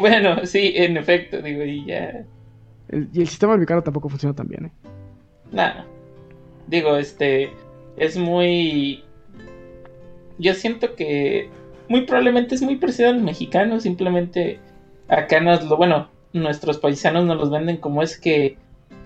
[0.00, 2.24] bueno, sí, en efecto, digo, y ya.
[2.92, 4.72] El- y el sistema americano tampoco funciona tan bien, ¿eh?
[5.50, 5.84] Nada.
[6.68, 7.50] Digo, este.
[7.96, 9.02] Es muy.
[10.38, 11.50] Yo siento que.
[11.88, 13.80] Muy probablemente es muy parecido al mexicano.
[13.80, 14.60] Simplemente.
[15.08, 15.76] Acá nos lo.
[15.76, 18.56] Bueno, nuestros paisanos nos los venden como es que.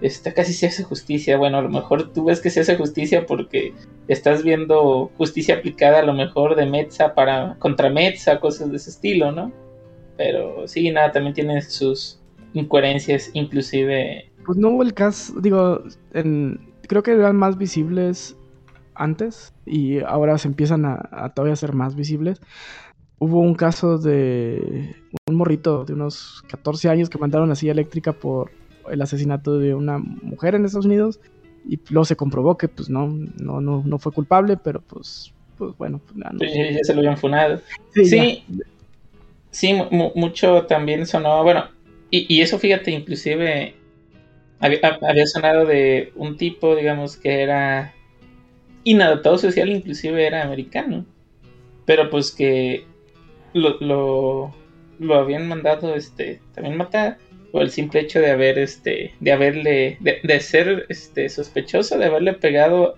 [0.03, 1.39] Este, casi se hace justicia.
[1.39, 3.73] Bueno, a lo mejor tú ves que se hace justicia porque
[4.09, 7.57] estás viendo justicia aplicada a lo mejor de Metza para.
[7.59, 9.53] contra Metza, cosas de ese estilo, ¿no?
[10.17, 12.21] Pero sí, nada, también tiene sus
[12.57, 14.31] incoherencias, inclusive.
[14.45, 15.83] Pues no hubo el caso, digo,
[16.13, 18.37] en- creo que eran más visibles
[18.95, 22.41] antes y ahora se empiezan a, a todavía ser más visibles.
[23.19, 24.95] hubo un caso de
[25.29, 28.51] un morrito de unos 14 años que mandaron a silla eléctrica por
[28.91, 31.19] el asesinato de una mujer en Estados Unidos
[31.69, 35.77] y luego se comprobó que pues no, no, no, no fue culpable, pero pues, pues
[35.79, 36.39] bueno, pues, no.
[36.39, 37.61] Sí, ya se lo habían funado.
[37.95, 38.45] Sí, Sí,
[39.51, 41.65] sí, mu- mucho también sonó, bueno,
[42.11, 43.75] y, eso fíjate, inclusive
[44.61, 47.95] había, sonado de un tipo, digamos, que era
[48.85, 51.05] inadaptado social, inclusive era americano,
[51.85, 52.85] pero pues que
[53.53, 54.55] lo, lo,
[54.99, 57.19] lo habían mandado este también matar
[57.53, 62.05] por el simple hecho de haber este de haberle de, de ser este sospechoso de
[62.05, 62.97] haberle pegado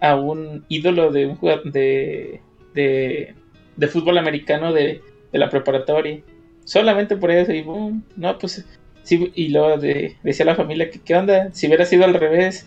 [0.00, 2.40] a un ídolo de un jugador de,
[2.74, 3.34] de,
[3.76, 5.02] de fútbol americano de,
[5.32, 6.20] de la preparatoria
[6.68, 8.64] solamente por eso y boom, no pues
[9.02, 12.66] sí, y luego de, decía la familia que qué onda si hubiera sido al revés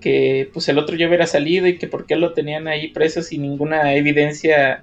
[0.00, 3.20] que pues el otro ya hubiera salido y que por qué lo tenían ahí preso
[3.22, 4.82] sin ninguna evidencia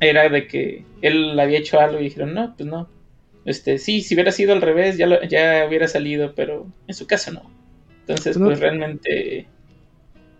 [0.00, 2.88] era de que él había hecho algo y dijeron no pues no
[3.44, 7.06] este sí si hubiera sido al revés ya lo- ya hubiera salido pero en su
[7.06, 7.42] caso no.
[8.00, 9.46] Entonces Pues no- pues realmente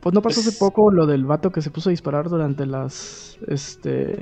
[0.00, 2.66] Pues no pasó Pues- hace poco lo del vato que se puso a disparar durante
[2.66, 4.16] las este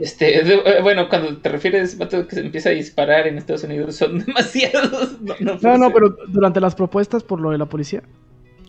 [0.00, 3.64] este de- eh, bueno cuando te refieres vato que se empieza a disparar en Estados
[3.64, 7.58] Unidos son demasiados no no, No, no, puede pero durante las propuestas por lo de
[7.58, 8.02] la policía.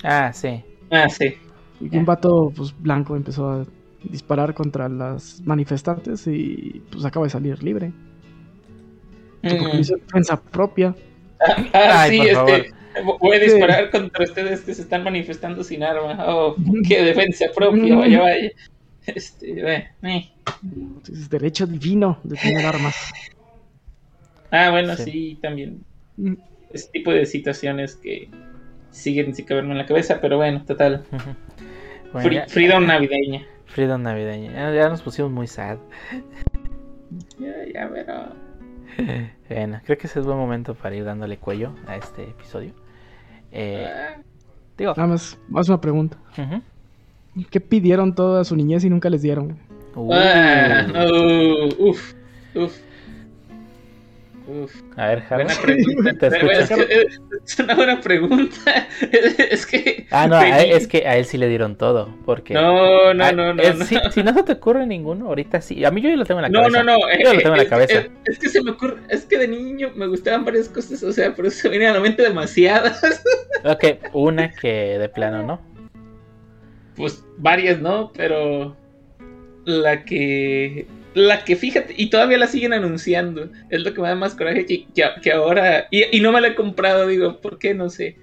[0.04, 0.62] Ah, sí.
[0.92, 1.36] ah sí
[1.80, 3.66] Y un vato pues, blanco empezó a
[4.04, 7.92] disparar contra las manifestantes y pues acaba de salir libre.
[9.44, 9.82] Mm.
[9.82, 10.96] defensa propia.
[11.40, 12.72] Ah, ah, Ay, sí, por este,
[13.20, 13.46] voy a Sí.
[13.46, 16.18] disparar contra ustedes que se están manifestando sin arma.
[16.28, 16.56] Oh,
[16.88, 18.52] qué defensa propia, vaya, vaya.
[19.08, 20.32] Este, eh, eh.
[21.12, 22.96] Es derecho divino de tener armas.
[24.54, 25.04] Ah, bueno, Sí.
[25.12, 25.40] sí.
[25.42, 25.82] también.
[26.18, 26.34] Mm.
[26.74, 28.30] Ese tipo de situaciones que
[28.92, 31.06] siguen sin caberme en la cabeza, pero bueno, total.
[32.12, 33.46] Bueno, ya- Freedom navideña.
[33.68, 34.52] Freedom navideña.
[34.52, 35.78] Ya, ya nos pusimos muy sad.
[37.40, 38.34] Ya, ya, pero.
[39.48, 42.74] Bueno, creo que ese es buen momento para ir dándole cuello a este episodio.
[43.54, 44.22] Eh, Ah,
[44.78, 46.18] digo, Nada más, más una pregunta.
[47.50, 49.58] ¿Qué pidieron toda su niñez y nunca les dieron?
[49.96, 52.14] Uh, ah, uh, uf,
[52.56, 52.74] uf.
[54.48, 54.74] Uf.
[54.98, 56.14] A ver, Jaro, Buena pregunta.
[56.20, 57.06] ¿te es, que, eh,
[57.46, 58.88] es una buena pregunta.
[59.52, 60.08] Es que.
[60.12, 62.10] Ah, no, a él- Vení- es que a él sí le dieron todo.
[62.26, 62.54] Porque.
[62.54, 63.62] No, no, no, no.
[63.64, 63.86] es- no.
[63.86, 65.86] Si, si no se te ocurre ninguno, ahorita sí.
[65.86, 66.84] A mí yo ya lo tengo en la No, cabeza.
[66.84, 67.10] no, no.
[67.10, 68.00] eh, Yo lo tengo en la es- cabeza.
[68.00, 68.98] Es, es que se me ocurre.
[69.10, 71.02] Es que de niño me gustaban varias cosas.
[71.04, 73.02] O sea, por eso se me vienen a la mente demasiadas.
[73.64, 75.62] Ok, una que de plano no.
[77.02, 78.12] Pues varias, ¿no?
[78.16, 78.78] Pero.
[79.66, 80.86] La que.
[81.14, 83.50] La que fíjate, y todavía la siguen anunciando.
[83.70, 85.88] Es lo que me da más coraje que, que, que ahora.
[85.92, 87.74] Y, y no me la he comprado, digo, ¿por qué?
[87.74, 88.16] No sé.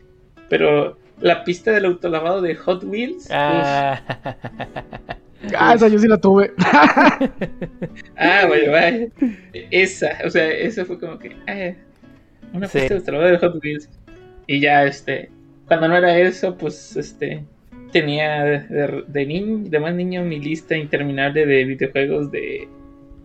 [0.49, 3.25] Pero la pista del autolavado de Hot Wheels.
[3.25, 3.31] uf.
[3.33, 4.01] Ah,
[5.57, 6.53] Ah, esa yo sí la tuve.
[8.17, 9.07] Ah, vaya, vaya.
[9.71, 11.37] Esa, o sea, esa fue como que.
[11.47, 11.75] ah,
[12.53, 12.79] una Sí.
[12.79, 13.89] pista de autolavado de Hot Wheels.
[14.47, 15.31] Y ya, este.
[15.67, 17.45] Cuando no era eso, pues, este.
[17.93, 22.69] Tenía de, de, de, más niño mi lista interminable de videojuegos de,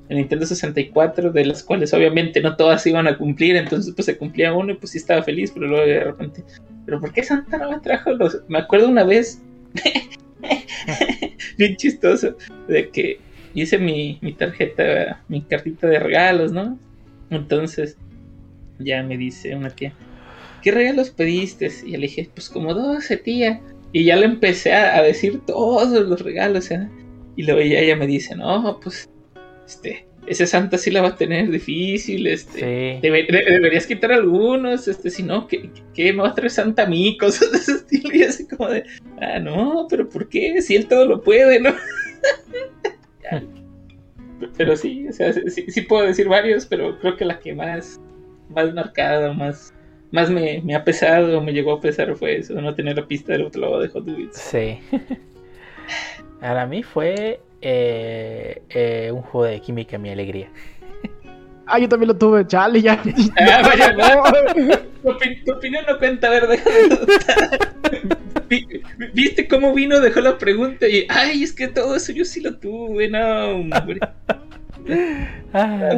[0.09, 4.53] Nintendo 64, de las cuales obviamente no todas iban a cumplir, entonces pues se cumplía
[4.53, 6.43] uno y pues sí estaba feliz, pero luego de repente,
[6.85, 8.41] ¿pero por qué Santa no me trajo los...?
[8.47, 9.41] Me acuerdo una vez,
[11.57, 12.35] bien chistoso,
[12.67, 13.19] de que
[13.53, 16.77] hice mi, mi tarjeta, mi cartita de regalos, ¿no?
[17.29, 17.97] Entonces
[18.79, 19.93] ya me dice una tía,
[20.61, 21.71] ¿qué regalos pediste?
[21.85, 23.61] Y le dije, pues como 12, tía.
[23.93, 26.89] Y ya le empecé a, a decir todos los regalos, ¿eh?
[27.35, 29.07] Y luego ella, ella me dice, no, pues,
[29.65, 32.65] este, ese Santa sí la va a tener difícil, este, sí.
[33.07, 36.83] debe- de- deberías quitar algunos, este, si no, ¿qué, qué me va a traer Santa
[36.83, 37.17] a mí?
[37.19, 38.83] Cosas de ese estilo, y así como de,
[39.21, 40.61] ah, no, pero ¿por qué?
[40.61, 41.73] Si él todo lo puede, ¿no?
[44.57, 47.99] Pero sí, o sea, sí, sí puedo decir varios, pero creo que la que más,
[48.49, 49.73] más marcada, más,
[50.13, 53.33] más me, me ha pesado, me llegó a pesar fue eso, no tener la pista
[53.33, 54.37] del otro lado de Hot Wheels.
[54.37, 54.77] Sí.
[56.39, 60.49] Para mí fue eh, eh, un juego de química, mi alegría.
[61.65, 63.01] Ah, yo también lo tuve, chale, ya.
[63.37, 64.23] Ah, vaya, No.
[65.01, 67.73] Tu, opi- tu opinión no cuenta, a ver, deja de dudar.
[68.49, 68.67] Vi-
[69.13, 69.99] ¿Viste cómo vino?
[69.99, 73.99] Dejó la pregunta y, ay, es que todo eso yo sí lo tuve, no, hombre.
[75.53, 75.89] Ah,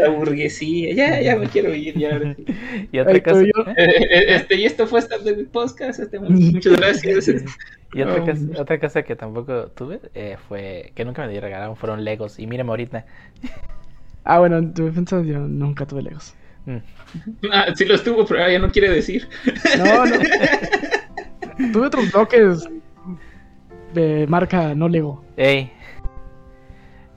[0.00, 2.18] La, burgue- la burguesía, ya, ya me quiero ir, ya.
[2.92, 3.74] y otra Ay, cosa, yo- ¿eh?
[3.76, 7.28] Eh, eh, Este, y esto fue Stand de Podcast, este, muchas gracias.
[7.92, 11.76] y otra, Oh, cosa, otra cosa que tampoco tuve eh, fue que nunca me regalaron
[11.76, 12.38] fueron Legos.
[12.38, 13.04] Y mírame ahorita.
[14.24, 16.34] Ah, bueno, en tu defensa yo nunca tuve Legos.
[16.66, 16.76] Mm.
[17.52, 19.26] Ah, sí los tuvo, pero ahora ya no quiere decir.
[19.78, 21.72] No, no.
[21.72, 22.68] tuve otros bloques
[23.94, 25.24] de marca no Lego.
[25.36, 25.72] Ey,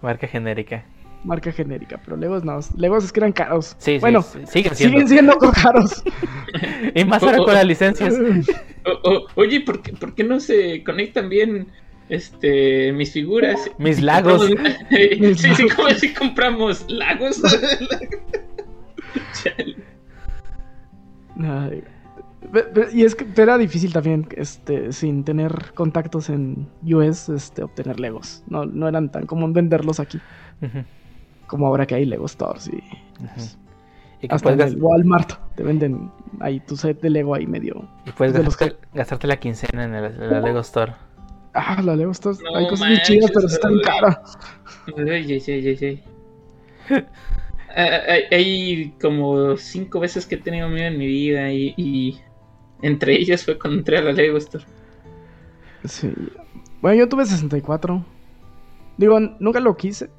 [0.02, 0.84] marca genérica.
[1.24, 2.60] Marca genérica, pero Legos no.
[2.78, 3.76] Legos es que eran caros.
[3.78, 5.00] Sí, sí, bueno, sí, siguen siendo.
[5.00, 6.04] siguen siendo caros.
[6.94, 8.16] Y más ahora con las licencias.
[8.86, 11.68] O- o- oye, ¿por qué, por qué no se conectan bien
[12.10, 13.60] este, mis figuras?
[13.78, 14.46] Mis lagos.
[14.90, 17.42] sí, sí, como si compramos lagos.
[19.44, 19.76] Chale.
[21.40, 21.84] Ay,
[22.94, 28.44] y es que era difícil también, este, sin tener contactos en US, este, obtener Legos.
[28.48, 30.20] No, no eran tan común venderlos aquí
[30.62, 30.84] Ujú,
[31.48, 32.78] como ahora que hay Lego Stores y
[33.24, 33.46] ujú.
[34.22, 37.46] Y que hasta puedes, en el Walmart te venden ahí tu set de Lego ahí
[37.46, 37.88] medio.
[38.06, 40.94] y puedes los gastarte, gastarte la quincena en, el- en la Lego Store.
[41.54, 42.40] Ah, la Lego Stores.
[42.42, 44.38] No hay cosas muy chidas, pero están caras.
[44.98, 46.04] Ay, ay, ay, ay, ay.
[46.90, 47.04] Ah,
[48.08, 52.20] Hay, hay como cinco veces que he tenido miedo en mi vida y, y
[52.84, 54.64] entre ellas fue cuando entré a la Lego Store.
[55.86, 56.14] Sí.
[56.82, 58.06] Bueno, yo tuve 64.
[58.98, 60.10] Digo, nunca lo quise.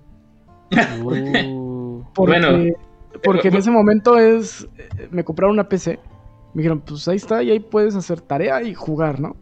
[1.00, 2.74] Uh, Porque, Bueno.
[3.22, 4.68] porque en ese momento es.
[4.78, 5.98] eh, Me compraron una PC.
[6.54, 9.36] Me dijeron, pues ahí está, y ahí puedes hacer tarea y jugar, ¿no?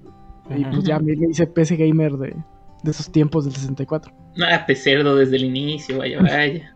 [0.51, 2.35] Y pues ya me, hice PC gamer de,
[2.83, 4.12] de esos tiempos del 64.
[4.37, 6.74] Nada, pecerdo desde el inicio, vaya, vaya.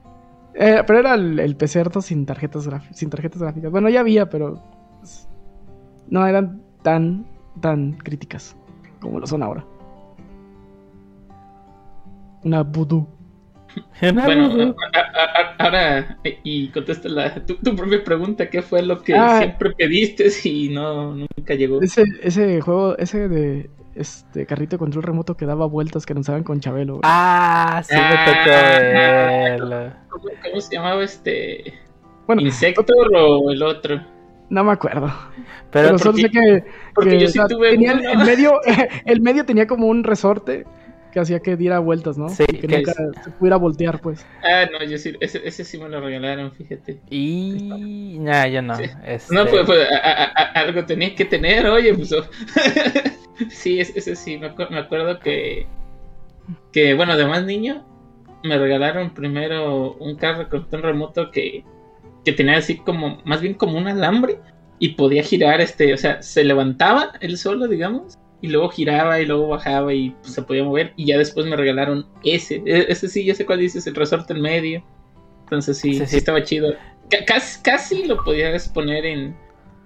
[0.55, 3.71] Eh, pero era el, el harto sin tarjetas, sin tarjetas gráficas.
[3.71, 4.63] Bueno, ya había, pero.
[5.01, 5.29] pues,
[6.09, 7.27] no eran tan,
[7.61, 8.57] tan críticas
[9.01, 9.65] como lo son ahora.
[12.45, 13.07] Una voodoo.
[14.01, 14.75] Bueno,
[15.59, 19.39] ahora, y contesta la, tu, tu propia pregunta, ¿qué fue lo que Ah.
[19.39, 21.81] siempre pediste y no nunca llegó?
[21.83, 26.43] Ese, ese juego, ese de este carrito de control remoto que daba vueltas que lanzaban
[26.43, 26.95] con Chabelo.
[26.95, 27.03] güey.
[27.05, 28.25] Ah, sí me Ah.
[28.27, 28.51] tocó
[29.71, 29.93] verlo.
[30.11, 31.75] ¿Cómo, cómo se llamaba este?
[32.27, 34.01] bueno, ¿Insector o el otro?
[34.49, 35.07] no me acuerdo.
[35.73, 36.65] Pero, Pero, solo sé que,
[36.95, 38.61] Porque que, yo o sí sea, tuve tenía el medio,
[39.07, 40.65] el medio tenía como un resorte
[41.17, 42.29] que hacía que diera vueltas, ¿no?
[42.29, 42.93] Sí, Y que que nunca
[43.25, 44.27] se pudiera voltear, pues.
[44.45, 47.01] Ah, no, yo sí, ese, ese sí me lo regalaron, fíjate.
[47.09, 48.19] Y.
[48.21, 48.77] Nah, yo no.
[48.77, 48.85] Sí.
[49.07, 52.13] este, No, pues, pues, a- a- a- algo tenía que tener, oye, pues.
[52.13, 52.23] oh.
[53.49, 55.67] sí, es- ese sí, me, acu- me acuerdo que.
[56.71, 57.83] Que, bueno, de más niño,
[58.45, 61.65] me regalaron primero un carro con control remoto que,
[62.27, 64.37] que tenía así como, más bien como un alambre
[64.79, 69.27] y podía girar, este, o sea, se levantaba él solo, digamos, y luego giraba y
[69.27, 70.93] luego bajaba y pues, se podía mover.
[70.97, 74.33] Y ya después me regalaron ese, E- ese sí, ya sé cuál dices, el resorte
[74.33, 74.83] en medio.
[75.45, 76.17] Entonces sí, Sí, sí, sí.
[76.17, 76.75] estaba chido.
[77.11, 79.37] Ca- casi, casi lo podías poner en,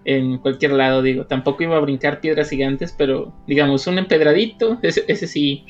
[0.05, 1.27] en cualquier lado, digo.
[1.27, 5.65] Tampoco iba a brincar piedras gigantes, pero digamos, un empedradito, ese, ese sí.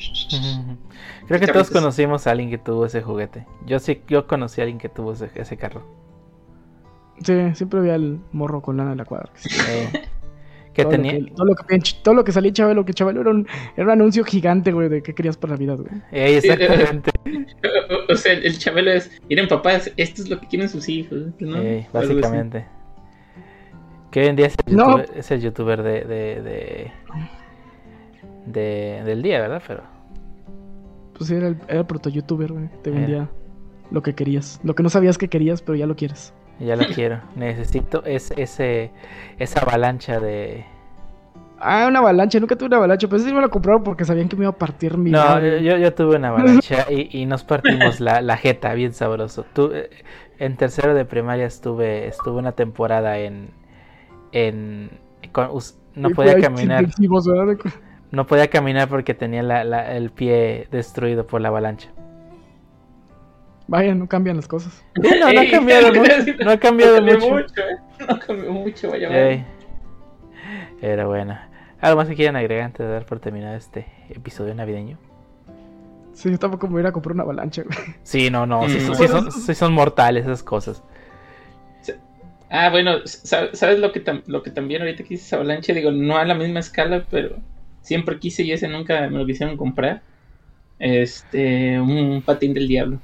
[1.27, 3.47] Creo que todos conocimos a alguien que tuvo ese juguete.
[3.67, 5.85] Yo sí, yo conocí a alguien que tuvo ese, ese carro.
[7.23, 9.31] Sí, siempre había el morro con lana en la cuadra.
[9.69, 9.89] Eh,
[10.81, 11.13] que todo, tenía.
[11.15, 13.85] Lo que, todo, lo que, todo lo que salía Chabelo, que Chabelo era un, era
[13.87, 15.91] un anuncio gigante, güey, de qué querías para Navidad, güey.
[16.13, 17.11] Eh, exactamente.
[18.09, 21.59] O, sea, el chabelo es, miren papás, esto es lo que quieren sus hijos, ¿no?
[21.93, 22.67] Básicamente.
[24.11, 24.99] Que hoy en día es el No.
[24.99, 26.93] youtuber, es el youtuber de, de, de,
[28.47, 29.63] de- del día, ¿verdad?
[29.67, 29.83] Pero
[31.17, 32.69] Pues sí, era el, era el proto-youtuber, güey.
[32.83, 33.29] Te vendía
[33.91, 34.61] lo que querías.
[34.65, 36.33] Lo que no sabías que querías, pero ya lo quieres.
[36.61, 37.21] Ya lo quiero.
[37.37, 38.91] Necesito es, ese,
[39.39, 40.65] esa avalancha de...
[41.63, 42.41] Ah, una avalancha.
[42.41, 44.57] Nunca tuve una avalancha, pero sí me lo compraron porque sabían que me iba a
[44.57, 45.11] partir mi.
[45.11, 49.45] No, yo, yo tuve una avalancha y, y nos partimos la, la jeta, bien sabroso.
[49.53, 49.91] Tu- eh,
[50.39, 53.51] en tercero de primaria estuve, estuve una temporada en...
[54.33, 54.91] en
[55.33, 55.51] con-
[55.95, 56.85] no podía caminar,
[58.11, 61.91] no podía caminar porque tenía la- la- el pie destruido por la avalancha.
[63.71, 64.85] Vaya, no cambian las cosas.
[64.97, 66.11] No, no ha cambiado mucho.
[66.45, 67.31] No ha cambiado no mucho.
[67.31, 67.77] mucho, ¿eh?
[68.09, 69.29] No cambió mucho, vaya, vaya.
[69.31, 69.45] Ey.
[70.83, 71.49] Era buena.
[71.81, 74.99] ¿Algo más que quieran agregar antes de dar por terminado este episodio navideño?
[76.15, 77.79] Sí, yo tampoco me voy a ir a comprar una avalancha, güey.
[78.03, 78.81] Sí, no, no, sí, Mm.
[78.87, 80.83] son, sí son- sí son mortales esas cosas.
[82.53, 85.73] Ah, bueno, sa- ¿sabes lo que, lo que también ahorita quise esa avalancha?
[85.73, 87.37] Digo, no a la misma escala, pero
[87.81, 90.03] siempre quise y ese nunca me lo quisieron comprar.
[90.81, 92.99] Este, un patín del diablo.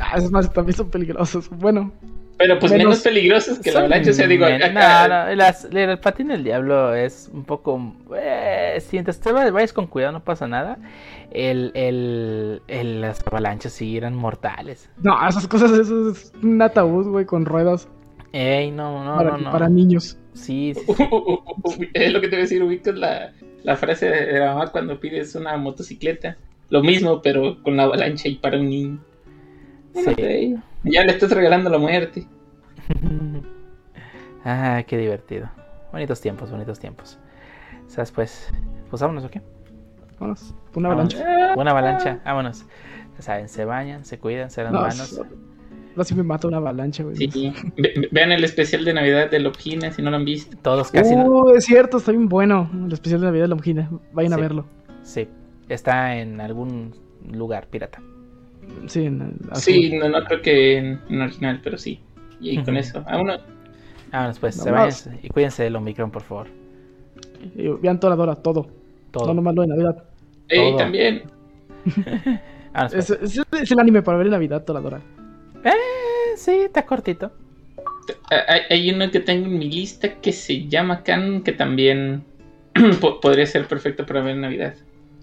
[0.00, 1.48] Ah, esos más también son peligrosos.
[1.50, 1.92] Bueno,
[2.36, 5.66] Pero pues Menos- menos, peligrosos que la avalancha, o sea, digo, acá- no, no, las-
[5.66, 7.94] el patín del diablo es un poco.
[8.16, 10.78] Eh, si mientras te vayas con cuidado, no pasa nada.
[11.30, 14.90] El, el, el- las avalanchas sí eran mortales.
[15.00, 17.88] no, esas cosas, eso es un ataúd, güey, con ruedas
[18.32, 19.52] Ey, no, no, para, no, no.
[19.52, 20.18] para niños.
[20.32, 21.04] Sí, sí, sí.
[21.94, 23.30] es lo que te voy a decir, ubicas la,
[23.62, 26.36] la frase de la mamá cuando pides una motocicleta.
[26.68, 28.98] Lo mismo, pero con la avalancha y para un niño.
[29.94, 30.56] Sí.
[30.84, 32.26] Ya le estás regalando la muerte.
[34.44, 35.48] ah, qué divertido.
[35.92, 37.18] Bonitos tiempos, bonitos tiempos.
[37.86, 38.10] ¿Sabes?
[38.10, 38.52] Pues,
[38.90, 39.40] pues vámonos, ¿o qué?
[40.18, 41.54] Vámonos, una avalancha.
[41.56, 42.64] Una avalancha, vámonos.
[43.16, 45.20] Ya saben, se bañan, se cuidan, se dan No, manos.
[45.96, 47.14] Así me mata una avalancha, güey.
[47.16, 47.52] Sí.
[47.76, 50.56] Ve- vean el especial de Navidad de Lopgina si no lo han visto.
[50.62, 51.14] Todos casi.
[51.14, 52.68] no- Uh, es cierto, está bien bueno.
[52.86, 53.90] El especial de Navidad de la Mojina.
[54.12, 54.64] Vayan a verlo.
[55.02, 55.28] Sí,
[55.68, 56.96] está en algún
[57.30, 58.00] lugar pirata.
[58.86, 59.98] Sí, en el Sí, azul.
[59.98, 62.00] no, no creo que en, en original, pero sí.
[62.40, 63.02] Y con eso.
[63.06, 63.36] A uno.
[64.12, 66.46] Vámonos pues, se vayan y cuídense del Omicron, por favor.
[67.56, 68.68] Y vean Toradora, todo.
[69.10, 69.26] Todo.
[69.28, 70.04] No nomás lo de Navidad.
[70.48, 70.76] Ey, Todo.
[70.76, 71.22] también.
[72.72, 73.10] Vámonos, pues.
[73.10, 75.00] Es, es- es el anime para ver en Navidad, Toradora.
[75.64, 77.32] Eh, sí, está cortito.
[78.30, 82.24] Ah, Hay, hay uno que tengo en mi lista que se llama Canon, que también
[83.00, 84.74] po- podría ser perfecto para ver en Navidad.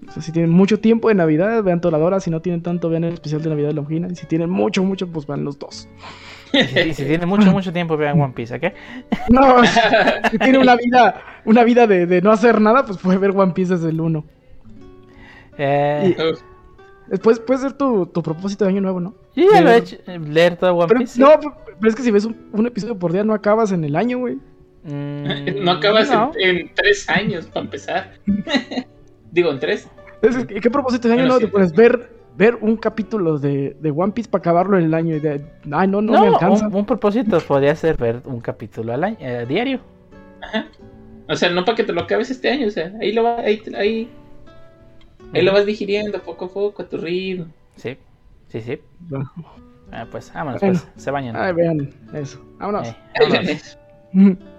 [0.07, 2.19] O sea, si tienen mucho tiempo de Navidad, vean Toradora.
[2.19, 4.07] Si no tienen tanto, vean el especial de Navidad de la Mojina.
[4.10, 5.88] Y si tienen mucho, mucho, pues vean los dos.
[6.53, 8.64] Y si, tienen mucho, mucho tiempo, vean One Piece, ¿ok?
[9.30, 9.64] No,
[10.30, 13.53] si tiene una vida, una vida de, de no hacer nada, pues puede ver One
[13.53, 14.26] Piece desde el 1.
[15.57, 16.15] Eh,
[17.07, 19.14] Después puede ser tu, tu propósito de año nuevo, ¿no?
[19.36, 19.98] yo ya lo he hecho,
[20.30, 21.19] leer todo One Pero, Piece.
[21.19, 23.84] no, pero, pero es que si ves un, un episodio por día, no acabas en
[23.84, 24.38] el año, güey.
[24.84, 26.10] Mm, no acabas.
[26.38, 28.11] En, tres años para empezar.
[29.32, 29.88] Digo, en tres.
[30.22, 31.74] Entonces, ¿qué, qué propósito de año nuevo te pones?
[31.74, 35.16] Ver, ver un capítulo de, de One Piece para acabarlo en el año.
[35.16, 35.41] Y de,
[35.72, 36.68] ay, no, no, No, me alcanza.
[36.68, 39.80] un, un propósito podría ser ver un capítulo al año, eh, diario.
[40.41, 40.68] Ajá.
[41.30, 42.68] O sea, no para que te lo acabes este año.
[42.68, 44.10] O sea, ahí lo, va, ahí, ahí,
[45.34, 47.45] ahí lo vas digiriendo poco a poco a tu ritmo.
[47.78, 47.98] Sí,
[48.49, 48.80] sí, sí.
[48.99, 49.32] Bueno.
[49.94, 50.80] Ah, pues vámonos, Bueno.
[50.80, 51.36] pues, se bañan.
[51.36, 52.40] Ay, vean eso.
[52.60, 52.88] Vámonos.
[52.88, 52.95] Eh,
[53.30, 53.78] vámonos.